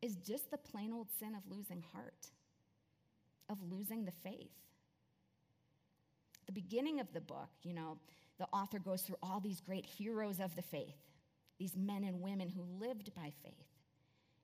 is 0.01 0.15
just 0.17 0.51
the 0.51 0.57
plain 0.57 0.91
old 0.93 1.07
sin 1.19 1.35
of 1.35 1.41
losing 1.49 1.83
heart, 1.93 2.31
of 3.49 3.57
losing 3.71 4.05
the 4.05 4.11
faith. 4.11 4.51
The 6.45 6.51
beginning 6.51 6.99
of 6.99 7.11
the 7.13 7.21
book, 7.21 7.49
you 7.63 7.73
know, 7.73 7.97
the 8.37 8.47
author 8.53 8.79
goes 8.79 9.01
through 9.01 9.17
all 9.23 9.39
these 9.39 9.61
great 9.61 9.85
heroes 9.85 10.39
of 10.39 10.55
the 10.55 10.61
faith, 10.61 10.97
these 11.57 11.75
men 11.75 12.03
and 12.03 12.21
women 12.21 12.49
who 12.49 12.61
lived 12.79 13.15
by 13.15 13.31
faith. 13.43 13.53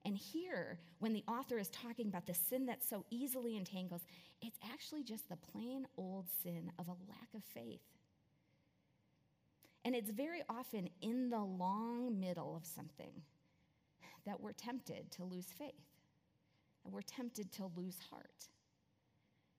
And 0.03 0.17
here, 0.17 0.79
when 0.99 1.13
the 1.13 1.23
author 1.27 1.59
is 1.59 1.69
talking 1.69 2.07
about 2.07 2.25
the 2.25 2.33
sin 2.33 2.65
that 2.65 2.83
so 2.83 3.05
easily 3.11 3.55
entangles, 3.55 4.01
it's 4.41 4.57
actually 4.71 5.03
just 5.03 5.29
the 5.29 5.35
plain 5.35 5.85
old 5.95 6.25
sin 6.41 6.71
of 6.79 6.87
a 6.87 6.97
lack 7.07 7.27
of 7.35 7.43
faith. 7.53 7.81
And 9.83 9.95
it's 9.95 10.11
very 10.11 10.43
often 10.49 10.89
in 11.01 11.29
the 11.29 11.39
long 11.39 12.19
middle 12.19 12.55
of 12.55 12.65
something 12.65 13.21
that 14.25 14.39
we're 14.39 14.53
tempted 14.53 15.11
to 15.11 15.23
lose 15.23 15.47
faith, 15.57 15.73
that 16.83 16.91
we're 16.91 17.01
tempted 17.01 17.51
to 17.53 17.71
lose 17.75 17.97
heart. 18.11 18.49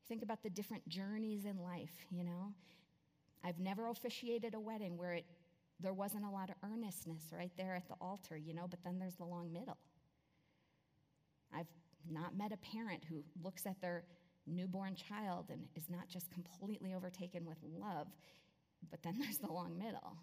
Think 0.09 0.23
about 0.23 0.43
the 0.43 0.51
different 0.51 0.87
journeys 0.89 1.45
in 1.45 1.59
life, 1.59 2.07
you 2.11 2.23
know? 2.23 2.53
I've 3.45 3.59
never 3.59 3.89
officiated 3.89 4.55
a 4.55 4.61
wedding 4.61 4.97
where 4.97 5.15
it, 5.15 5.25
there 5.81 5.93
wasn't 5.93 6.25
a 6.25 6.31
lot 6.31 6.51
of 6.51 6.57
earnestness 6.63 7.33
right 7.37 7.51
there 7.57 7.75
at 7.75 7.89
the 7.89 7.95
altar, 8.01 8.37
you 8.37 8.55
know, 8.55 8.67
but 8.69 8.79
then 8.85 9.01
there's 9.01 9.17
the 9.17 9.25
long 9.25 9.53
middle. 9.53 9.79
I've 11.53 11.67
not 12.09 12.37
met 12.37 12.53
a 12.53 12.57
parent 12.57 13.03
who 13.09 13.25
looks 13.43 13.67
at 13.67 13.81
their 13.81 14.05
newborn 14.47 14.95
child 14.95 15.47
and 15.51 15.63
is 15.75 15.89
not 15.89 16.09
just 16.09 16.31
completely 16.31 16.95
overtaken 16.95 17.45
with 17.45 17.59
love 17.63 18.09
but 18.91 19.03
then 19.03 19.19
there's 19.21 19.39
the 19.39 19.53
long 19.53 19.79
middle. 19.79 20.17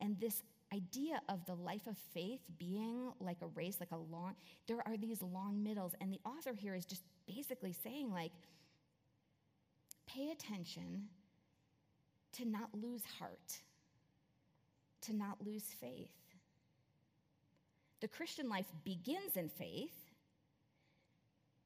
And 0.00 0.18
this 0.18 0.42
idea 0.74 1.20
of 1.28 1.44
the 1.46 1.54
life 1.54 1.86
of 1.86 1.96
faith 2.14 2.40
being 2.58 3.12
like 3.20 3.38
a 3.42 3.46
race, 3.48 3.76
like 3.78 3.92
a 3.92 3.96
long, 3.96 4.34
there 4.66 4.82
are 4.86 4.96
these 4.96 5.22
long 5.22 5.62
middles. 5.62 5.94
And 6.00 6.12
the 6.12 6.20
author 6.24 6.54
here 6.54 6.74
is 6.74 6.84
just 6.84 7.02
basically 7.26 7.72
saying, 7.72 8.10
like, 8.10 8.32
pay 10.06 10.30
attention 10.30 11.04
to 12.32 12.48
not 12.48 12.70
lose 12.72 13.02
heart, 13.18 13.60
to 15.02 15.14
not 15.14 15.44
lose 15.44 15.64
faith. 15.80 16.10
The 18.00 18.08
Christian 18.08 18.48
life 18.48 18.66
begins 18.84 19.36
in 19.36 19.48
faith 19.48 19.94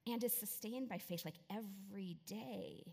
and 0.07 0.23
is 0.23 0.33
sustained 0.33 0.89
by 0.89 0.99
faith 0.99 1.25
like 1.25 1.39
every 1.51 2.17
day. 2.27 2.85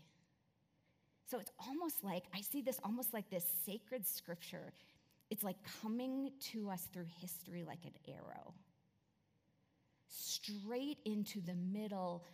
So 1.26 1.38
it's 1.38 1.52
almost 1.58 2.04
like, 2.04 2.24
I 2.34 2.40
see 2.40 2.60
this 2.60 2.78
almost 2.84 3.14
like 3.14 3.30
this 3.30 3.44
sacred 3.64 4.06
scripture. 4.06 4.72
It's 5.30 5.42
like 5.42 5.56
coming 5.82 6.32
to 6.52 6.70
us 6.70 6.82
through 6.92 7.06
history 7.20 7.64
like 7.64 7.84
an 7.84 7.94
arrow, 8.06 8.54
straight 10.08 10.98
into 11.04 11.40
the 11.40 11.54
middle, 11.54 12.24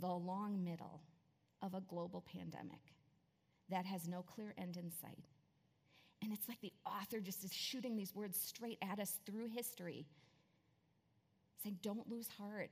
the 0.00 0.12
long 0.12 0.64
middle 0.64 1.00
of 1.62 1.74
a 1.74 1.80
global 1.80 2.24
pandemic 2.32 2.80
that 3.70 3.86
has 3.86 4.06
no 4.08 4.22
clear 4.22 4.52
end 4.58 4.76
in 4.76 4.90
sight. 4.90 5.24
And 6.22 6.32
it's 6.32 6.48
like 6.48 6.60
the 6.60 6.72
author 6.84 7.20
just 7.20 7.44
is 7.44 7.52
shooting 7.52 7.96
these 7.96 8.14
words 8.14 8.38
straight 8.38 8.78
at 8.82 8.98
us 8.98 9.18
through 9.26 9.48
history, 9.48 10.06
saying, 11.62 11.78
Don't 11.82 12.10
lose 12.10 12.28
heart, 12.28 12.70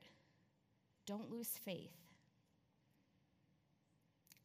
don't 1.06 1.30
lose 1.30 1.48
faith. 1.64 1.92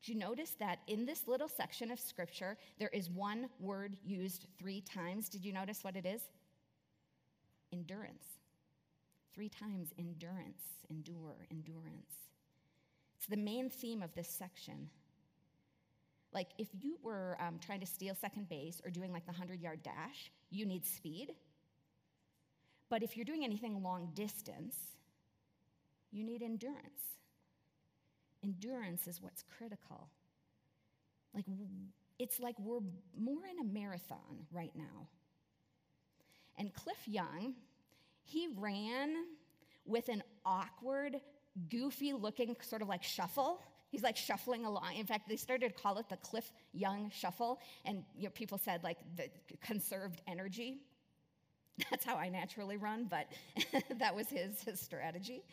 Do 0.07 0.13
you 0.13 0.19
notice 0.19 0.51
that 0.59 0.79
in 0.87 1.05
this 1.05 1.27
little 1.27 1.49
section 1.49 1.91
of 1.91 1.99
scripture, 1.99 2.55
there 2.79 2.87
is 2.93 3.09
one 3.09 3.49
word 3.59 3.97
used 4.05 4.47
three 4.57 4.79
times? 4.79 5.27
Did 5.27 5.43
you 5.43 5.51
notice 5.51 5.83
what 5.83 5.97
it 5.97 6.05
is? 6.05 6.21
Endurance. 7.73 8.23
Three 9.35 9.49
times 9.49 9.89
endurance, 9.99 10.61
endure, 10.89 11.45
endurance. 11.51 12.13
It's 13.17 13.27
the 13.27 13.35
main 13.35 13.69
theme 13.69 14.01
of 14.01 14.15
this 14.15 14.29
section. 14.29 14.89
Like 16.31 16.51
if 16.57 16.69
you 16.79 16.97
were 17.03 17.35
um, 17.45 17.59
trying 17.59 17.81
to 17.81 17.85
steal 17.85 18.15
second 18.15 18.47
base 18.47 18.81
or 18.85 18.91
doing 18.91 19.11
like 19.11 19.25
the 19.25 19.33
100 19.33 19.61
yard 19.61 19.83
dash, 19.83 20.31
you 20.49 20.65
need 20.65 20.85
speed. 20.85 21.35
But 22.89 23.03
if 23.03 23.17
you're 23.17 23.25
doing 23.25 23.43
anything 23.43 23.83
long 23.83 24.11
distance, 24.13 24.77
you 26.13 26.23
need 26.23 26.41
endurance. 26.41 27.01
Endurance 28.43 29.07
is 29.07 29.21
what's 29.21 29.43
critical. 29.57 30.09
Like, 31.33 31.45
it's 32.19 32.39
like 32.39 32.55
we're 32.59 32.79
more 33.17 33.45
in 33.49 33.59
a 33.59 33.63
marathon 33.63 34.45
right 34.51 34.71
now. 34.75 35.07
And 36.57 36.73
Cliff 36.73 37.07
Young, 37.07 37.53
he 38.23 38.49
ran 38.57 39.15
with 39.85 40.09
an 40.09 40.23
awkward, 40.45 41.21
goofy 41.69 42.13
looking 42.13 42.55
sort 42.61 42.81
of 42.81 42.87
like 42.87 43.03
shuffle. 43.03 43.61
He's 43.89 44.03
like 44.03 44.17
shuffling 44.17 44.65
along. 44.65 44.95
In 44.95 45.05
fact, 45.05 45.29
they 45.29 45.37
started 45.37 45.75
to 45.75 45.81
call 45.81 45.97
it 45.97 46.09
the 46.09 46.17
Cliff 46.17 46.51
Young 46.73 47.09
shuffle, 47.09 47.59
and 47.85 48.03
you 48.17 48.25
know, 48.25 48.31
people 48.31 48.57
said 48.57 48.83
like 48.83 48.97
the 49.15 49.29
conserved 49.61 50.21
energy. 50.27 50.81
That's 51.91 52.03
how 52.03 52.15
I 52.15 52.29
naturally 52.29 52.77
run, 52.77 53.07
but 53.09 53.27
that 53.99 54.15
was 54.15 54.27
his, 54.29 54.61
his 54.63 54.79
strategy. 54.79 55.43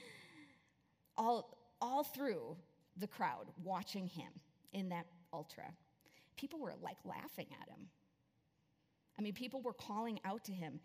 All, 1.16 1.56
all 1.80 2.02
through 2.02 2.56
the 2.96 3.06
crowd 3.06 3.46
watching 3.62 4.06
him 4.06 4.32
in 4.72 4.88
that 4.90 5.06
ultra, 5.32 5.64
people 6.36 6.58
were 6.58 6.74
like 6.82 6.98
laughing 7.04 7.46
at 7.60 7.68
him. 7.68 7.86
I 9.18 9.22
mean, 9.22 9.32
people 9.34 9.60
were 9.62 9.72
calling 9.72 10.18
out 10.24 10.44
to 10.44 10.52
him, 10.52 10.80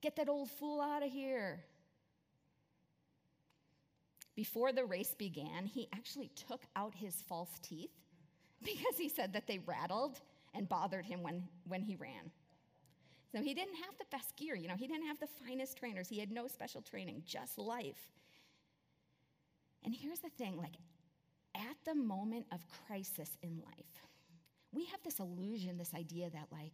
Get 0.00 0.16
that 0.16 0.30
old 0.30 0.50
fool 0.50 0.80
out 0.80 1.02
of 1.02 1.10
here. 1.10 1.62
Before 4.34 4.72
the 4.72 4.84
race 4.84 5.14
began, 5.18 5.66
he 5.66 5.88
actually 5.94 6.30
took 6.48 6.62
out 6.74 6.94
his 6.94 7.14
false 7.28 7.58
teeth 7.60 7.90
because 8.64 8.96
he 8.96 9.08
said 9.08 9.34
that 9.34 9.46
they 9.46 9.58
rattled 9.58 10.20
and 10.54 10.68
bothered 10.68 11.04
him 11.04 11.22
when, 11.22 11.46
when 11.68 11.82
he 11.82 11.96
ran. 11.96 12.30
So 13.32 13.42
he 13.42 13.54
didn't 13.54 13.76
have 13.76 13.96
the 13.98 14.06
best 14.10 14.36
gear, 14.36 14.56
you 14.56 14.66
know, 14.66 14.74
he 14.76 14.88
didn't 14.88 15.06
have 15.06 15.20
the 15.20 15.28
finest 15.46 15.76
trainers. 15.76 16.08
He 16.08 16.18
had 16.18 16.32
no 16.32 16.48
special 16.48 16.82
training, 16.82 17.22
just 17.26 17.58
life. 17.58 18.10
And 19.84 19.94
here's 19.94 20.18
the 20.18 20.30
thing 20.30 20.56
like 20.56 20.74
at 21.54 21.76
the 21.84 21.94
moment 21.94 22.46
of 22.52 22.60
crisis 22.86 23.30
in 23.42 23.60
life, 23.64 24.06
we 24.72 24.84
have 24.86 25.02
this 25.02 25.18
illusion, 25.18 25.78
this 25.78 25.94
idea 25.94 26.30
that 26.30 26.46
like 26.52 26.72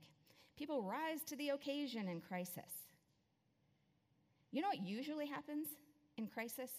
people 0.56 0.83
rise 0.83 1.23
to 1.26 1.37
the 1.37 1.50
occasion 1.50 2.09
in 2.09 2.21
crisis. 2.21 2.87
You 4.52 4.62
know 4.62 4.68
what 4.68 4.87
usually 4.87 5.26
happens 5.26 5.66
in 6.16 6.26
crisis? 6.26 6.71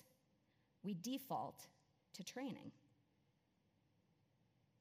We 0.83 0.95
default 0.95 1.67
to 2.15 2.23
training. 2.23 2.71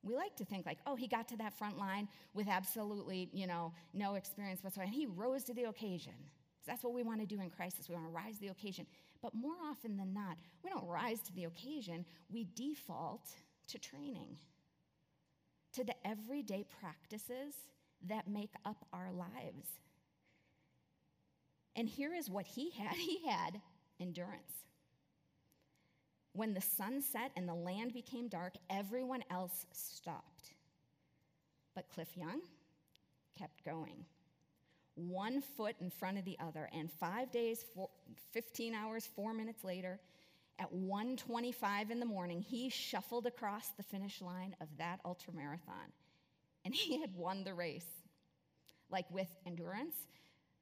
We 0.02 0.14
like 0.14 0.37
to 0.37 0.44
think 0.44 0.66
like, 0.66 0.78
oh, 0.87 0.94
he 0.94 1.08
got 1.08 1.28
to 1.28 1.37
that 1.38 1.58
front 1.58 1.78
line 1.78 2.08
with 2.32 2.49
absolutely, 2.49 3.28
you 3.32 3.46
know, 3.46 3.73
no 3.92 4.14
experience 4.14 4.62
whatsoever, 4.62 4.87
and 4.87 4.94
he 4.94 5.06
rose 5.06 5.42
to 5.44 5.54
the 5.54 5.64
occasion. 5.64 6.12
That's 6.66 6.85
what 6.85 6.94
we 6.94 7.02
want 7.02 7.20
to 7.20 7.26
do 7.26 7.40
in 7.40 7.50
crisis. 7.50 7.88
We 7.88 7.94
want 7.94 8.06
to 8.06 8.12
rise 8.12 8.35
to 8.37 8.40
the 8.42 8.49
occasion. 8.49 8.87
But 9.26 9.35
more 9.35 9.56
often 9.68 9.97
than 9.97 10.14
not, 10.14 10.37
we 10.62 10.71
don't 10.71 10.87
rise 10.87 11.21
to 11.23 11.33
the 11.33 11.47
occasion, 11.47 12.04
we 12.30 12.47
default 12.54 13.28
to 13.66 13.76
training, 13.76 14.37
to 15.73 15.83
the 15.83 15.97
everyday 16.06 16.64
practices 16.78 17.54
that 18.06 18.28
make 18.28 18.52
up 18.64 18.87
our 18.92 19.11
lives. 19.11 19.66
And 21.75 21.89
here 21.89 22.15
is 22.15 22.30
what 22.30 22.47
he 22.47 22.71
had 22.71 22.95
he 22.97 23.26
had 23.28 23.60
endurance. 23.99 24.52
When 26.32 26.54
the 26.54 26.60
sun 26.60 27.02
set 27.02 27.32
and 27.36 27.49
the 27.49 27.54
land 27.54 27.95
became 27.95 28.28
dark, 28.28 28.54
everyone 28.71 29.25
else 29.28 29.67
stopped. 29.73 30.54
But 31.75 31.89
Cliff 31.89 32.17
Young 32.17 32.43
kept 33.36 33.65
going 33.65 34.04
one 34.97 35.41
foot 35.41 35.76
in 35.80 35.91
front 35.91 36.19
of 36.19 36.25
the 36.25 36.37
other. 36.41 36.69
And 36.73 36.91
five 36.91 37.30
days, 37.30 37.65
four, 37.75 37.91
15 38.32 38.75
hours, 38.75 39.06
four 39.15 39.32
minutes 39.32 39.63
later, 39.63 40.00
at 40.59 40.73
1:25 40.73 41.91
in 41.91 42.00
the 42.00 42.06
morning, 42.06 42.41
he 42.41 42.71
shuffled 42.71 43.26
across 43.26 43.69
the 43.76 43.82
finish 43.82 44.21
line 44.23 44.56
of 44.61 44.69
that 44.78 45.02
ultramarathon, 45.04 45.93
and 46.65 46.75
he 46.75 47.00
had 47.00 47.15
won 47.15 47.45
the 47.45 47.54
race. 47.54 47.87
Like 48.89 49.11
with 49.11 49.28
endurance, 49.45 49.97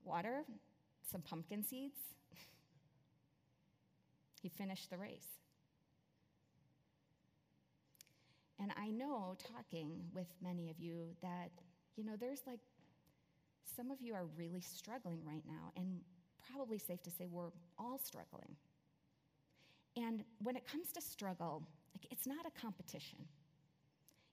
water, 0.03 0.45
some 1.03 1.21
pumpkin 1.21 1.63
seeds. 1.63 1.99
he 4.43 4.49
finished 4.49 4.91
the 4.91 4.97
race. 4.99 5.29
And 8.59 8.73
I 8.77 8.91
know, 8.91 9.37
talking 9.39 10.09
with 10.15 10.29
many 10.41 10.71
of 10.71 10.81
you, 10.81 11.09
that, 11.23 11.51
you 11.97 12.05
know, 12.05 12.17
there's 12.19 12.41
like 12.47 12.61
some 13.77 13.91
of 13.91 14.01
you 14.01 14.15
are 14.15 14.27
really 14.37 14.61
struggling 14.61 15.21
right 15.25 15.43
now, 15.47 15.73
and 15.77 16.01
probably 16.53 16.79
safe 16.79 17.03
to 17.03 17.11
say 17.11 17.27
we're 17.31 17.51
all 17.79 17.99
struggling. 17.99 18.57
And 19.97 20.25
when 20.43 20.57
it 20.57 20.67
comes 20.67 20.93
to 20.93 21.01
struggle, 21.01 21.63
like 21.95 22.11
it's 22.11 22.27
not 22.27 22.47
a 22.47 22.61
competition. 22.61 23.19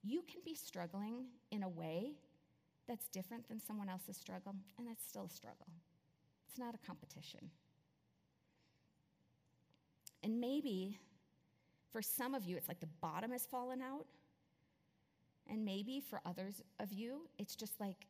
You 0.04 0.24
can 0.32 0.42
be 0.44 0.56
struggling 0.56 1.26
in 1.52 1.64
a 1.64 1.70
way 1.70 2.14
that's 2.88 3.08
different 3.08 3.48
than 3.48 3.60
someone 3.60 3.88
else's 3.90 4.18
struggle, 4.18 4.56
and 4.78 4.88
that's 4.88 5.06
still 5.06 5.26
a 5.26 5.30
struggle. 5.30 5.68
It's 6.50 6.58
not 6.58 6.74
a 6.74 6.86
competition. 6.86 7.50
And 10.24 10.40
maybe 10.40 10.98
for 11.92 12.02
some 12.02 12.34
of 12.34 12.46
you, 12.46 12.58
it's 12.58 12.68
like 12.68 12.80
the 12.80 12.90
bottom 13.02 13.32
has 13.32 13.46
fallen 13.46 13.82
out. 13.82 14.06
And 15.50 15.66
maybe 15.66 16.00
for 16.00 16.22
others 16.26 16.62
of 16.80 16.92
you, 16.94 17.28
it's 17.38 17.56
just 17.56 17.80
like 17.80 18.08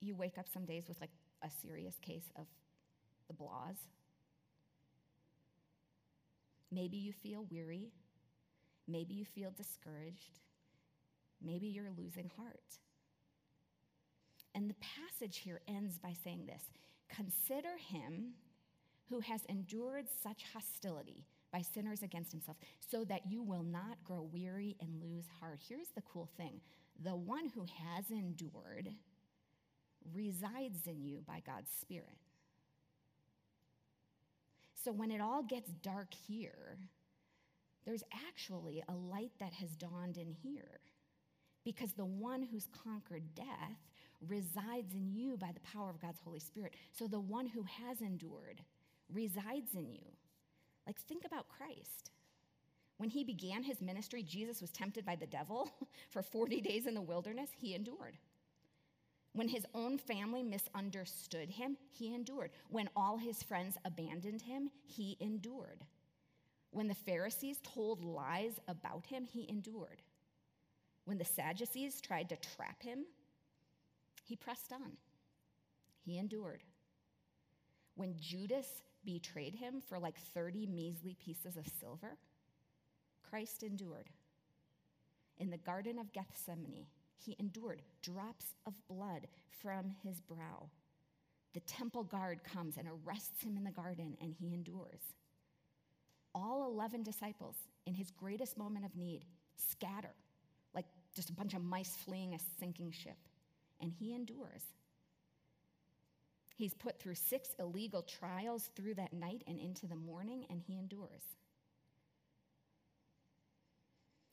you 0.00 0.14
wake 0.14 0.38
up 0.38 0.46
some 0.48 0.64
days 0.64 0.84
with 0.88 1.00
like 1.00 1.10
a 1.42 1.50
serious 1.62 1.94
case 2.00 2.30
of 2.36 2.46
the 3.28 3.34
blahs. 3.34 3.78
Maybe 6.70 6.96
you 6.96 7.12
feel 7.12 7.46
weary. 7.50 7.92
Maybe 8.86 9.14
you 9.14 9.24
feel 9.24 9.50
discouraged. 9.50 10.40
Maybe 11.42 11.66
you're 11.66 11.90
losing 11.96 12.30
heart. 12.36 12.78
And 14.54 14.68
the 14.68 14.74
passage 14.74 15.38
here 15.38 15.60
ends 15.68 15.98
by 15.98 16.14
saying 16.24 16.46
this 16.46 16.62
Consider 17.08 17.76
him 17.78 18.34
who 19.08 19.20
has 19.20 19.40
endured 19.48 20.06
such 20.22 20.44
hostility 20.52 21.24
by 21.52 21.62
sinners 21.62 22.02
against 22.02 22.30
himself, 22.30 22.58
so 22.78 23.04
that 23.04 23.26
you 23.26 23.42
will 23.42 23.62
not 23.62 24.04
grow 24.04 24.22
weary 24.22 24.76
and 24.80 25.02
lose 25.02 25.24
heart. 25.40 25.60
Here's 25.66 25.88
the 25.94 26.02
cool 26.02 26.28
thing 26.36 26.60
the 27.02 27.16
one 27.16 27.48
who 27.48 27.62
has 27.62 28.10
endured 28.10 28.90
resides 30.14 30.86
in 30.86 31.02
you 31.02 31.22
by 31.26 31.42
God's 31.44 31.70
Spirit. 31.80 32.16
So 34.74 34.92
when 34.92 35.10
it 35.10 35.20
all 35.20 35.42
gets 35.42 35.70
dark 35.82 36.14
here, 36.26 36.78
there's 37.84 38.04
actually 38.28 38.82
a 38.88 38.94
light 38.94 39.32
that 39.40 39.52
has 39.54 39.70
dawned 39.70 40.16
in 40.16 40.30
here. 40.30 40.80
Because 41.64 41.92
the 41.92 42.04
one 42.04 42.42
who's 42.42 42.68
conquered 42.84 43.34
death 43.34 43.78
resides 44.26 44.94
in 44.94 45.10
you 45.12 45.36
by 45.36 45.50
the 45.52 45.60
power 45.60 45.90
of 45.90 46.00
God's 46.00 46.20
Holy 46.24 46.40
Spirit. 46.40 46.74
So 46.92 47.06
the 47.06 47.20
one 47.20 47.46
who 47.46 47.62
has 47.62 48.00
endured 48.00 48.62
resides 49.12 49.74
in 49.74 49.90
you. 49.90 50.04
Like, 50.86 50.98
think 51.00 51.24
about 51.24 51.48
Christ. 51.48 52.10
When 52.96 53.10
he 53.10 53.22
began 53.24 53.62
his 53.62 53.80
ministry, 53.80 54.22
Jesus 54.22 54.60
was 54.60 54.70
tempted 54.70 55.04
by 55.04 55.16
the 55.16 55.26
devil 55.26 55.70
for 56.10 56.22
40 56.22 56.60
days 56.60 56.86
in 56.86 56.94
the 56.94 57.02
wilderness. 57.02 57.50
He 57.56 57.74
endured. 57.74 58.16
When 59.38 59.46
his 59.46 59.64
own 59.72 59.98
family 59.98 60.42
misunderstood 60.42 61.48
him, 61.48 61.76
he 61.90 62.12
endured. 62.12 62.50
When 62.70 62.88
all 62.96 63.18
his 63.18 63.40
friends 63.40 63.76
abandoned 63.84 64.42
him, 64.42 64.68
he 64.82 65.16
endured. 65.20 65.84
When 66.72 66.88
the 66.88 66.96
Pharisees 66.96 67.60
told 67.62 68.02
lies 68.02 68.58
about 68.66 69.06
him, 69.06 69.24
he 69.24 69.48
endured. 69.48 70.02
When 71.04 71.18
the 71.18 71.24
Sadducees 71.24 72.00
tried 72.00 72.30
to 72.30 72.36
trap 72.56 72.82
him, 72.82 73.04
he 74.24 74.34
pressed 74.34 74.72
on. 74.72 74.96
He 76.04 76.18
endured. 76.18 76.64
When 77.94 78.16
Judas 78.18 78.82
betrayed 79.04 79.54
him 79.54 79.80
for 79.88 80.00
like 80.00 80.18
30 80.34 80.66
measly 80.66 81.16
pieces 81.24 81.56
of 81.56 81.68
silver, 81.78 82.18
Christ 83.22 83.62
endured. 83.62 84.10
In 85.38 85.50
the 85.50 85.58
Garden 85.58 86.00
of 86.00 86.12
Gethsemane, 86.12 86.86
he 87.18 87.36
endured 87.38 87.82
drops 88.02 88.46
of 88.66 88.74
blood 88.88 89.26
from 89.62 89.94
his 90.02 90.20
brow. 90.20 90.68
The 91.54 91.60
temple 91.60 92.04
guard 92.04 92.44
comes 92.44 92.76
and 92.76 92.88
arrests 92.88 93.42
him 93.42 93.56
in 93.56 93.64
the 93.64 93.70
garden, 93.70 94.16
and 94.20 94.34
he 94.38 94.54
endures. 94.54 95.00
All 96.34 96.70
11 96.70 97.02
disciples, 97.02 97.56
in 97.86 97.94
his 97.94 98.10
greatest 98.10 98.58
moment 98.58 98.84
of 98.84 98.94
need, 98.96 99.24
scatter, 99.56 100.14
like 100.74 100.84
just 101.14 101.30
a 101.30 101.34
bunch 101.34 101.54
of 101.54 101.62
mice 101.62 101.96
fleeing 102.04 102.34
a 102.34 102.38
sinking 102.60 102.92
ship. 102.92 103.16
And 103.80 103.90
he 103.90 104.14
endures. 104.14 104.62
He's 106.54 106.74
put 106.74 106.98
through 106.98 107.14
six 107.14 107.50
illegal 107.58 108.02
trials 108.02 108.70
through 108.74 108.94
that 108.94 109.12
night 109.12 109.42
and 109.46 109.58
into 109.58 109.86
the 109.86 109.96
morning, 109.96 110.44
and 110.50 110.60
he 110.60 110.76
endures. 110.76 111.22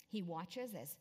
He 0.10 0.22
watches 0.22 0.76
as 0.76 0.96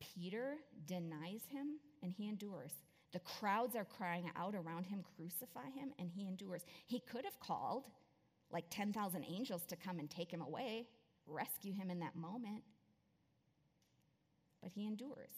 Peter 0.00 0.56
denies 0.86 1.42
him, 1.50 1.78
and 2.02 2.12
he 2.12 2.28
endures. 2.28 2.72
The 3.12 3.20
crowds 3.20 3.74
are 3.74 3.84
crying 3.84 4.30
out 4.36 4.54
around 4.54 4.84
him, 4.84 5.02
crucify 5.16 5.70
him, 5.74 5.92
and 5.98 6.10
he 6.10 6.26
endures. 6.26 6.62
He 6.86 7.00
could 7.00 7.24
have 7.24 7.40
called 7.40 7.86
like 8.50 8.64
10,000 8.70 9.24
angels 9.24 9.64
to 9.66 9.76
come 9.76 9.98
and 9.98 10.10
take 10.10 10.30
him 10.30 10.40
away, 10.40 10.86
rescue 11.26 11.72
him 11.72 11.90
in 11.90 12.00
that 12.00 12.16
moment, 12.16 12.62
but 14.62 14.70
he 14.74 14.86
endures. 14.86 15.32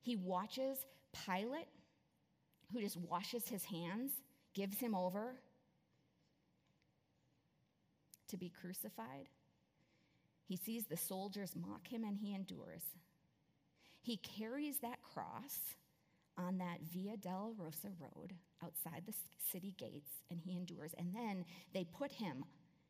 He 0.00 0.16
watches 0.16 0.78
Pilate, 1.24 1.68
who 2.72 2.80
just 2.80 2.96
washes 2.96 3.48
his 3.48 3.64
hands, 3.64 4.12
gives 4.54 4.78
him 4.78 4.94
over 4.94 5.34
to 8.28 8.36
be 8.36 8.50
crucified. 8.50 9.28
He 10.46 10.56
sees 10.56 10.86
the 10.86 10.96
soldiers 10.96 11.54
mock 11.56 11.88
him 11.88 12.04
and 12.04 12.16
he 12.16 12.34
endures. 12.34 12.82
He 14.00 14.16
carries 14.18 14.78
that 14.78 15.02
cross 15.02 15.74
on 16.38 16.58
that 16.58 16.78
Via 16.92 17.16
Dolorosa 17.16 17.90
Road 17.98 18.34
outside 18.62 19.02
the 19.06 19.14
city 19.50 19.74
gates 19.76 20.10
and 20.30 20.40
he 20.40 20.56
endures. 20.56 20.92
And 20.96 21.12
then 21.14 21.44
they 21.74 21.84
put 21.84 22.12
him, 22.12 22.44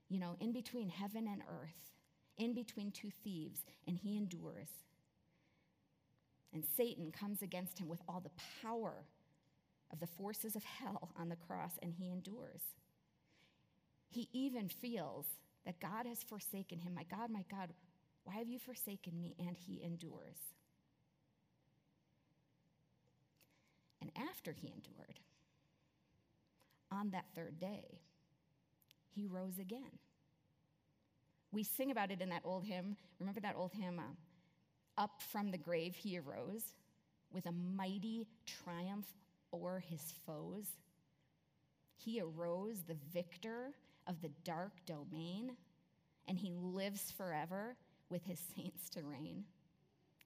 you 0.08 0.18
know, 0.18 0.36
in 0.40 0.52
between 0.52 0.90
heaven 0.90 1.26
and 1.26 1.42
earth, 1.48 1.92
in 2.36 2.52
between 2.52 2.90
two 2.90 3.10
thieves, 3.24 3.60
and 3.86 3.96
he 3.96 4.16
endures. 4.18 4.68
And 6.52 6.64
Satan 6.76 7.10
comes 7.10 7.40
against 7.40 7.78
him 7.78 7.88
with 7.88 8.00
all 8.08 8.20
the 8.20 8.30
power 8.62 9.06
of 9.92 10.00
the 10.00 10.06
forces 10.06 10.56
of 10.56 10.64
hell 10.64 11.12
on 11.16 11.28
the 11.28 11.36
cross, 11.36 11.72
and 11.82 11.92
he 11.92 12.10
endures. 12.10 12.62
He 14.10 14.28
even 14.32 14.68
feels 14.68 15.26
that 15.66 15.80
God 15.80 16.06
has 16.06 16.22
forsaken 16.22 16.78
him. 16.78 16.94
My 16.94 17.04
God, 17.04 17.28
my 17.30 17.44
God, 17.50 17.70
why 18.24 18.36
have 18.36 18.48
you 18.48 18.58
forsaken 18.58 19.20
me? 19.20 19.34
And 19.38 19.56
he 19.56 19.82
endures. 19.84 20.38
And 24.00 24.10
after 24.30 24.52
he 24.52 24.68
endured, 24.68 25.20
on 26.90 27.10
that 27.10 27.26
third 27.34 27.58
day, 27.58 28.00
he 29.10 29.26
rose 29.26 29.58
again. 29.58 29.98
We 31.52 31.64
sing 31.64 31.90
about 31.90 32.10
it 32.10 32.20
in 32.20 32.28
that 32.28 32.42
old 32.44 32.64
hymn. 32.64 32.96
Remember 33.18 33.40
that 33.40 33.56
old 33.56 33.72
hymn, 33.72 33.98
uh, 33.98 35.02
Up 35.02 35.22
from 35.30 35.50
the 35.50 35.58
grave 35.58 35.96
he 35.96 36.18
arose 36.18 36.74
with 37.32 37.46
a 37.46 37.52
mighty 37.52 38.26
triumph 38.46 39.06
o'er 39.52 39.82
his 39.88 40.14
foes. 40.24 40.66
He 41.96 42.20
arose 42.20 42.82
the 42.86 42.96
victor 43.12 43.74
of 44.06 44.20
the 44.22 44.30
dark 44.44 44.72
domain, 44.86 45.56
and 46.28 46.38
he 46.38 46.52
lives 46.52 47.12
forever 47.16 47.76
with 48.10 48.24
his 48.24 48.40
saints 48.56 48.88
to 48.90 49.02
reign. 49.02 49.44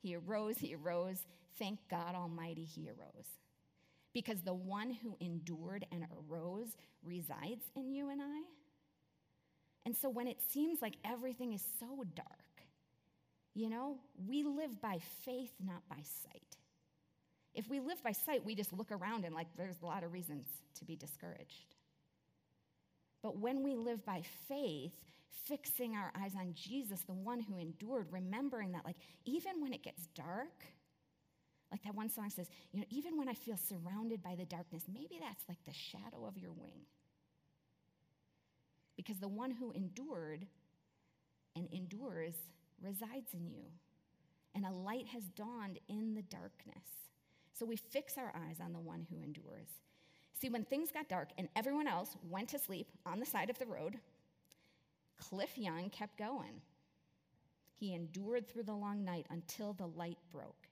He 0.02 0.16
arose, 0.16 0.58
he 0.58 0.74
arose. 0.74 1.26
Thank 1.58 1.78
God 1.90 2.14
Almighty, 2.14 2.64
he 2.64 2.88
arose. 2.88 3.26
Because 4.12 4.40
the 4.40 4.54
one 4.54 4.90
who 4.90 5.16
endured 5.20 5.86
and 5.92 6.06
arose 6.28 6.76
resides 7.04 7.64
in 7.76 7.92
you 7.92 8.08
and 8.08 8.20
I. 8.20 8.42
And 9.86 9.96
so 9.96 10.08
when 10.08 10.26
it 10.26 10.38
seems 10.50 10.82
like 10.82 10.94
everything 11.04 11.52
is 11.52 11.62
so 11.78 12.04
dark, 12.14 12.28
you 13.54 13.68
know, 13.68 13.98
we 14.26 14.42
live 14.42 14.80
by 14.80 14.98
faith, 15.24 15.52
not 15.64 15.82
by 15.88 16.02
sight. 16.22 16.56
If 17.54 17.68
we 17.68 17.80
live 17.80 18.02
by 18.02 18.12
sight, 18.12 18.44
we 18.44 18.54
just 18.54 18.72
look 18.72 18.92
around 18.92 19.24
and, 19.24 19.34
like, 19.34 19.48
there's 19.56 19.80
a 19.82 19.86
lot 19.86 20.04
of 20.04 20.12
reasons 20.12 20.46
to 20.78 20.84
be 20.84 20.94
discouraged. 20.94 21.74
But 23.22 23.38
when 23.38 23.62
we 23.62 23.74
live 23.74 24.04
by 24.04 24.22
faith, 24.48 24.92
fixing 25.44 25.94
our 25.94 26.12
eyes 26.20 26.32
on 26.34 26.54
Jesus, 26.54 27.02
the 27.02 27.12
one 27.12 27.40
who 27.40 27.58
endured, 27.58 28.06
remembering 28.10 28.72
that, 28.72 28.84
like, 28.84 28.96
even 29.24 29.60
when 29.60 29.72
it 29.72 29.82
gets 29.82 30.06
dark, 30.14 30.64
like 31.70 31.82
that 31.84 31.94
one 31.94 32.08
song 32.08 32.30
says, 32.30 32.48
you 32.72 32.80
know, 32.80 32.86
even 32.90 33.16
when 33.16 33.28
I 33.28 33.34
feel 33.34 33.56
surrounded 33.56 34.22
by 34.22 34.34
the 34.34 34.44
darkness, 34.44 34.84
maybe 34.92 35.18
that's 35.20 35.44
like 35.48 35.62
the 35.64 35.72
shadow 35.72 36.26
of 36.26 36.36
your 36.36 36.52
wing. 36.52 36.86
Because 38.96 39.18
the 39.18 39.28
one 39.28 39.50
who 39.50 39.70
endured 39.72 40.46
and 41.54 41.68
endures 41.72 42.34
resides 42.82 43.34
in 43.34 43.46
you, 43.46 43.64
and 44.54 44.64
a 44.66 44.72
light 44.72 45.06
has 45.08 45.24
dawned 45.36 45.78
in 45.88 46.14
the 46.14 46.22
darkness. 46.22 46.84
So 47.52 47.66
we 47.66 47.76
fix 47.76 48.16
our 48.18 48.32
eyes 48.34 48.56
on 48.62 48.72
the 48.72 48.80
one 48.80 49.06
who 49.10 49.22
endures. 49.22 49.68
See, 50.40 50.48
when 50.48 50.64
things 50.64 50.90
got 50.90 51.08
dark 51.08 51.28
and 51.36 51.48
everyone 51.54 51.86
else 51.86 52.16
went 52.30 52.48
to 52.50 52.58
sleep 52.58 52.88
on 53.04 53.20
the 53.20 53.26
side 53.26 53.50
of 53.50 53.58
the 53.58 53.66
road, 53.66 53.98
Cliff 55.18 55.58
Young 55.58 55.90
kept 55.90 56.16
going. 56.16 56.62
He 57.74 57.94
endured 57.94 58.48
through 58.48 58.62
the 58.62 58.72
long 58.72 59.04
night 59.04 59.26
until 59.28 59.74
the 59.74 59.88
light 59.88 60.16
broke. 60.32 60.68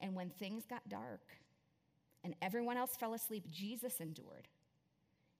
And 0.00 0.14
when 0.14 0.30
things 0.30 0.64
got 0.64 0.88
dark 0.88 1.20
and 2.24 2.34
everyone 2.40 2.78
else 2.78 2.96
fell 2.96 3.12
asleep, 3.12 3.50
Jesus 3.50 4.00
endured. 4.00 4.48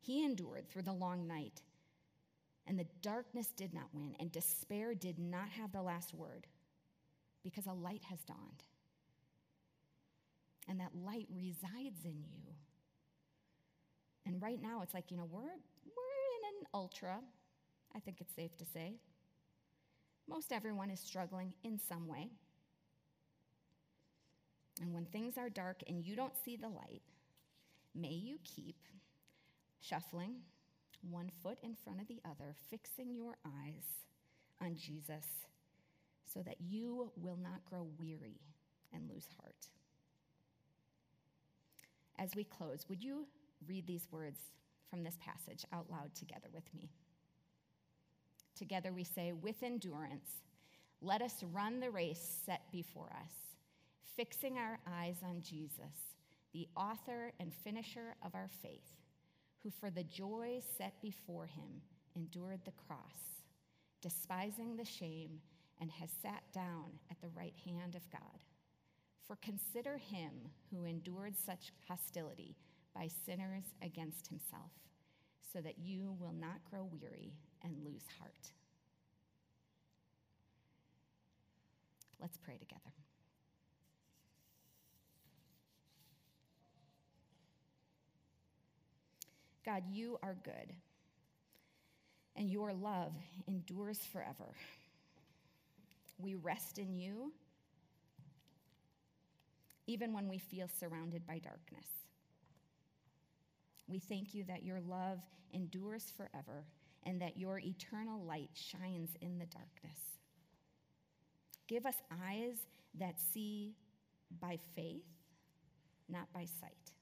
He 0.00 0.22
endured 0.22 0.68
through 0.68 0.82
the 0.82 0.92
long 0.92 1.26
night. 1.26 1.62
And 2.66 2.78
the 2.78 2.86
darkness 3.00 3.48
did 3.56 3.72
not 3.72 3.88
win, 3.94 4.16
and 4.18 4.30
despair 4.32 4.92
did 4.92 5.18
not 5.18 5.48
have 5.50 5.72
the 5.72 5.82
last 5.82 6.12
word 6.12 6.46
because 7.42 7.66
a 7.66 7.72
light 7.72 8.02
has 8.10 8.18
dawned. 8.24 8.64
And 10.68 10.80
that 10.80 10.90
light 11.06 11.28
resides 11.32 12.04
in 12.04 12.24
you. 12.28 12.54
And 14.26 14.42
right 14.42 14.60
now, 14.60 14.80
it's 14.82 14.92
like, 14.92 15.10
you 15.10 15.16
know, 15.16 15.28
we're, 15.30 15.42
we're 15.42 15.46
in 15.46 16.60
an 16.60 16.66
ultra, 16.74 17.18
I 17.94 18.00
think 18.00 18.20
it's 18.20 18.34
safe 18.34 18.56
to 18.58 18.64
say. 18.64 18.94
Most 20.28 20.52
everyone 20.52 20.90
is 20.90 21.00
struggling 21.00 21.52
in 21.62 21.78
some 21.78 22.08
way. 22.08 22.28
And 24.82 24.92
when 24.92 25.04
things 25.06 25.38
are 25.38 25.48
dark 25.48 25.82
and 25.86 26.04
you 26.04 26.16
don't 26.16 26.36
see 26.44 26.56
the 26.56 26.68
light, 26.68 27.02
may 27.94 28.12
you 28.12 28.38
keep 28.42 28.76
shuffling 29.80 30.34
one 31.08 31.30
foot 31.42 31.58
in 31.62 31.74
front 31.74 32.00
of 32.00 32.08
the 32.08 32.20
other, 32.24 32.54
fixing 32.68 33.14
your 33.14 33.36
eyes 33.46 33.84
on 34.60 34.74
Jesus 34.76 35.24
so 36.32 36.42
that 36.42 36.56
you 36.60 37.12
will 37.16 37.38
not 37.40 37.64
grow 37.64 37.86
weary 37.98 38.40
and 38.92 39.08
lose 39.08 39.28
heart. 39.40 39.68
As 42.18 42.34
we 42.34 42.44
close, 42.44 42.86
would 42.88 43.02
you 43.02 43.26
read 43.66 43.86
these 43.86 44.08
words 44.10 44.40
from 44.90 45.02
this 45.02 45.16
passage 45.20 45.64
out 45.72 45.90
loud 45.90 46.14
together 46.14 46.48
with 46.52 46.64
me? 46.74 46.90
Together 48.56 48.92
we 48.92 49.04
say, 49.04 49.32
with 49.32 49.62
endurance, 49.62 50.30
let 51.00 51.22
us 51.22 51.42
run 51.52 51.80
the 51.80 51.90
race 51.90 52.40
set 52.44 52.62
before 52.72 53.10
us 53.10 53.46
fixing 54.16 54.56
our 54.56 54.78
eyes 54.86 55.16
on 55.22 55.42
Jesus, 55.42 56.14
the 56.54 56.66
author 56.74 57.32
and 57.38 57.52
finisher 57.52 58.16
of 58.24 58.34
our 58.34 58.48
faith, 58.62 58.94
who 59.62 59.70
for 59.70 59.90
the 59.90 60.04
joy 60.04 60.60
set 60.78 60.94
before 61.02 61.44
him 61.44 61.82
endured 62.14 62.60
the 62.64 62.72
cross, 62.88 63.42
despising 64.00 64.76
the 64.76 64.84
shame, 64.84 65.38
and 65.80 65.90
has 65.90 66.08
sat 66.22 66.42
down 66.54 66.84
at 67.10 67.20
the 67.20 67.28
right 67.36 67.54
hand 67.66 67.94
of 67.94 68.10
God. 68.10 68.40
For 69.26 69.36
consider 69.36 69.98
him 69.98 70.32
who 70.70 70.84
endured 70.84 71.34
such 71.36 71.72
hostility 71.86 72.56
by 72.96 73.08
sinners 73.26 73.64
against 73.82 74.28
himself, 74.28 74.70
so 75.52 75.60
that 75.60 75.78
you 75.78 76.16
will 76.18 76.32
not 76.32 76.64
grow 76.70 76.88
weary 77.00 77.34
and 77.62 77.74
lose 77.84 78.04
heart. 78.18 78.52
Let's 82.20 82.38
pray 82.38 82.56
together. 82.56 82.80
God, 89.64 89.82
you 89.90 90.18
are 90.22 90.36
good, 90.42 90.72
and 92.36 92.48
your 92.48 92.72
love 92.72 93.12
endures 93.46 93.98
forever. 93.98 94.54
We 96.18 96.36
rest 96.36 96.78
in 96.78 96.94
you, 96.94 97.32
even 99.86 100.14
when 100.14 100.28
we 100.28 100.38
feel 100.38 100.68
surrounded 100.80 101.26
by 101.26 101.40
darkness. 101.40 102.05
We 103.88 103.98
thank 103.98 104.34
you 104.34 104.44
that 104.44 104.64
your 104.64 104.80
love 104.80 105.20
endures 105.52 106.12
forever 106.16 106.64
and 107.04 107.20
that 107.20 107.36
your 107.36 107.58
eternal 107.58 108.22
light 108.24 108.50
shines 108.54 109.10
in 109.20 109.38
the 109.38 109.46
darkness. 109.46 110.00
Give 111.68 111.86
us 111.86 111.96
eyes 112.10 112.56
that 112.98 113.16
see 113.32 113.74
by 114.40 114.58
faith, 114.74 115.04
not 116.08 116.32
by 116.32 116.46
sight. 116.60 116.92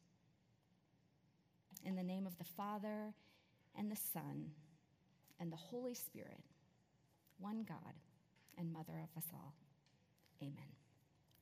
In 1.85 1.97
the 1.97 2.03
name 2.03 2.27
of 2.27 2.37
the 2.39 2.45
Father, 2.45 3.15
and 3.77 3.91
the 3.91 3.97
Son, 4.13 4.51
and 5.41 5.51
the 5.51 5.57
Holy 5.57 5.95
Spirit, 5.95 6.41
one 7.39 7.65
God 7.69 7.95
and 8.57 8.73
Mother 8.73 9.01
of 9.03 9.17
us 9.17 9.29
all. 9.35 9.55
Amen. 10.41 10.84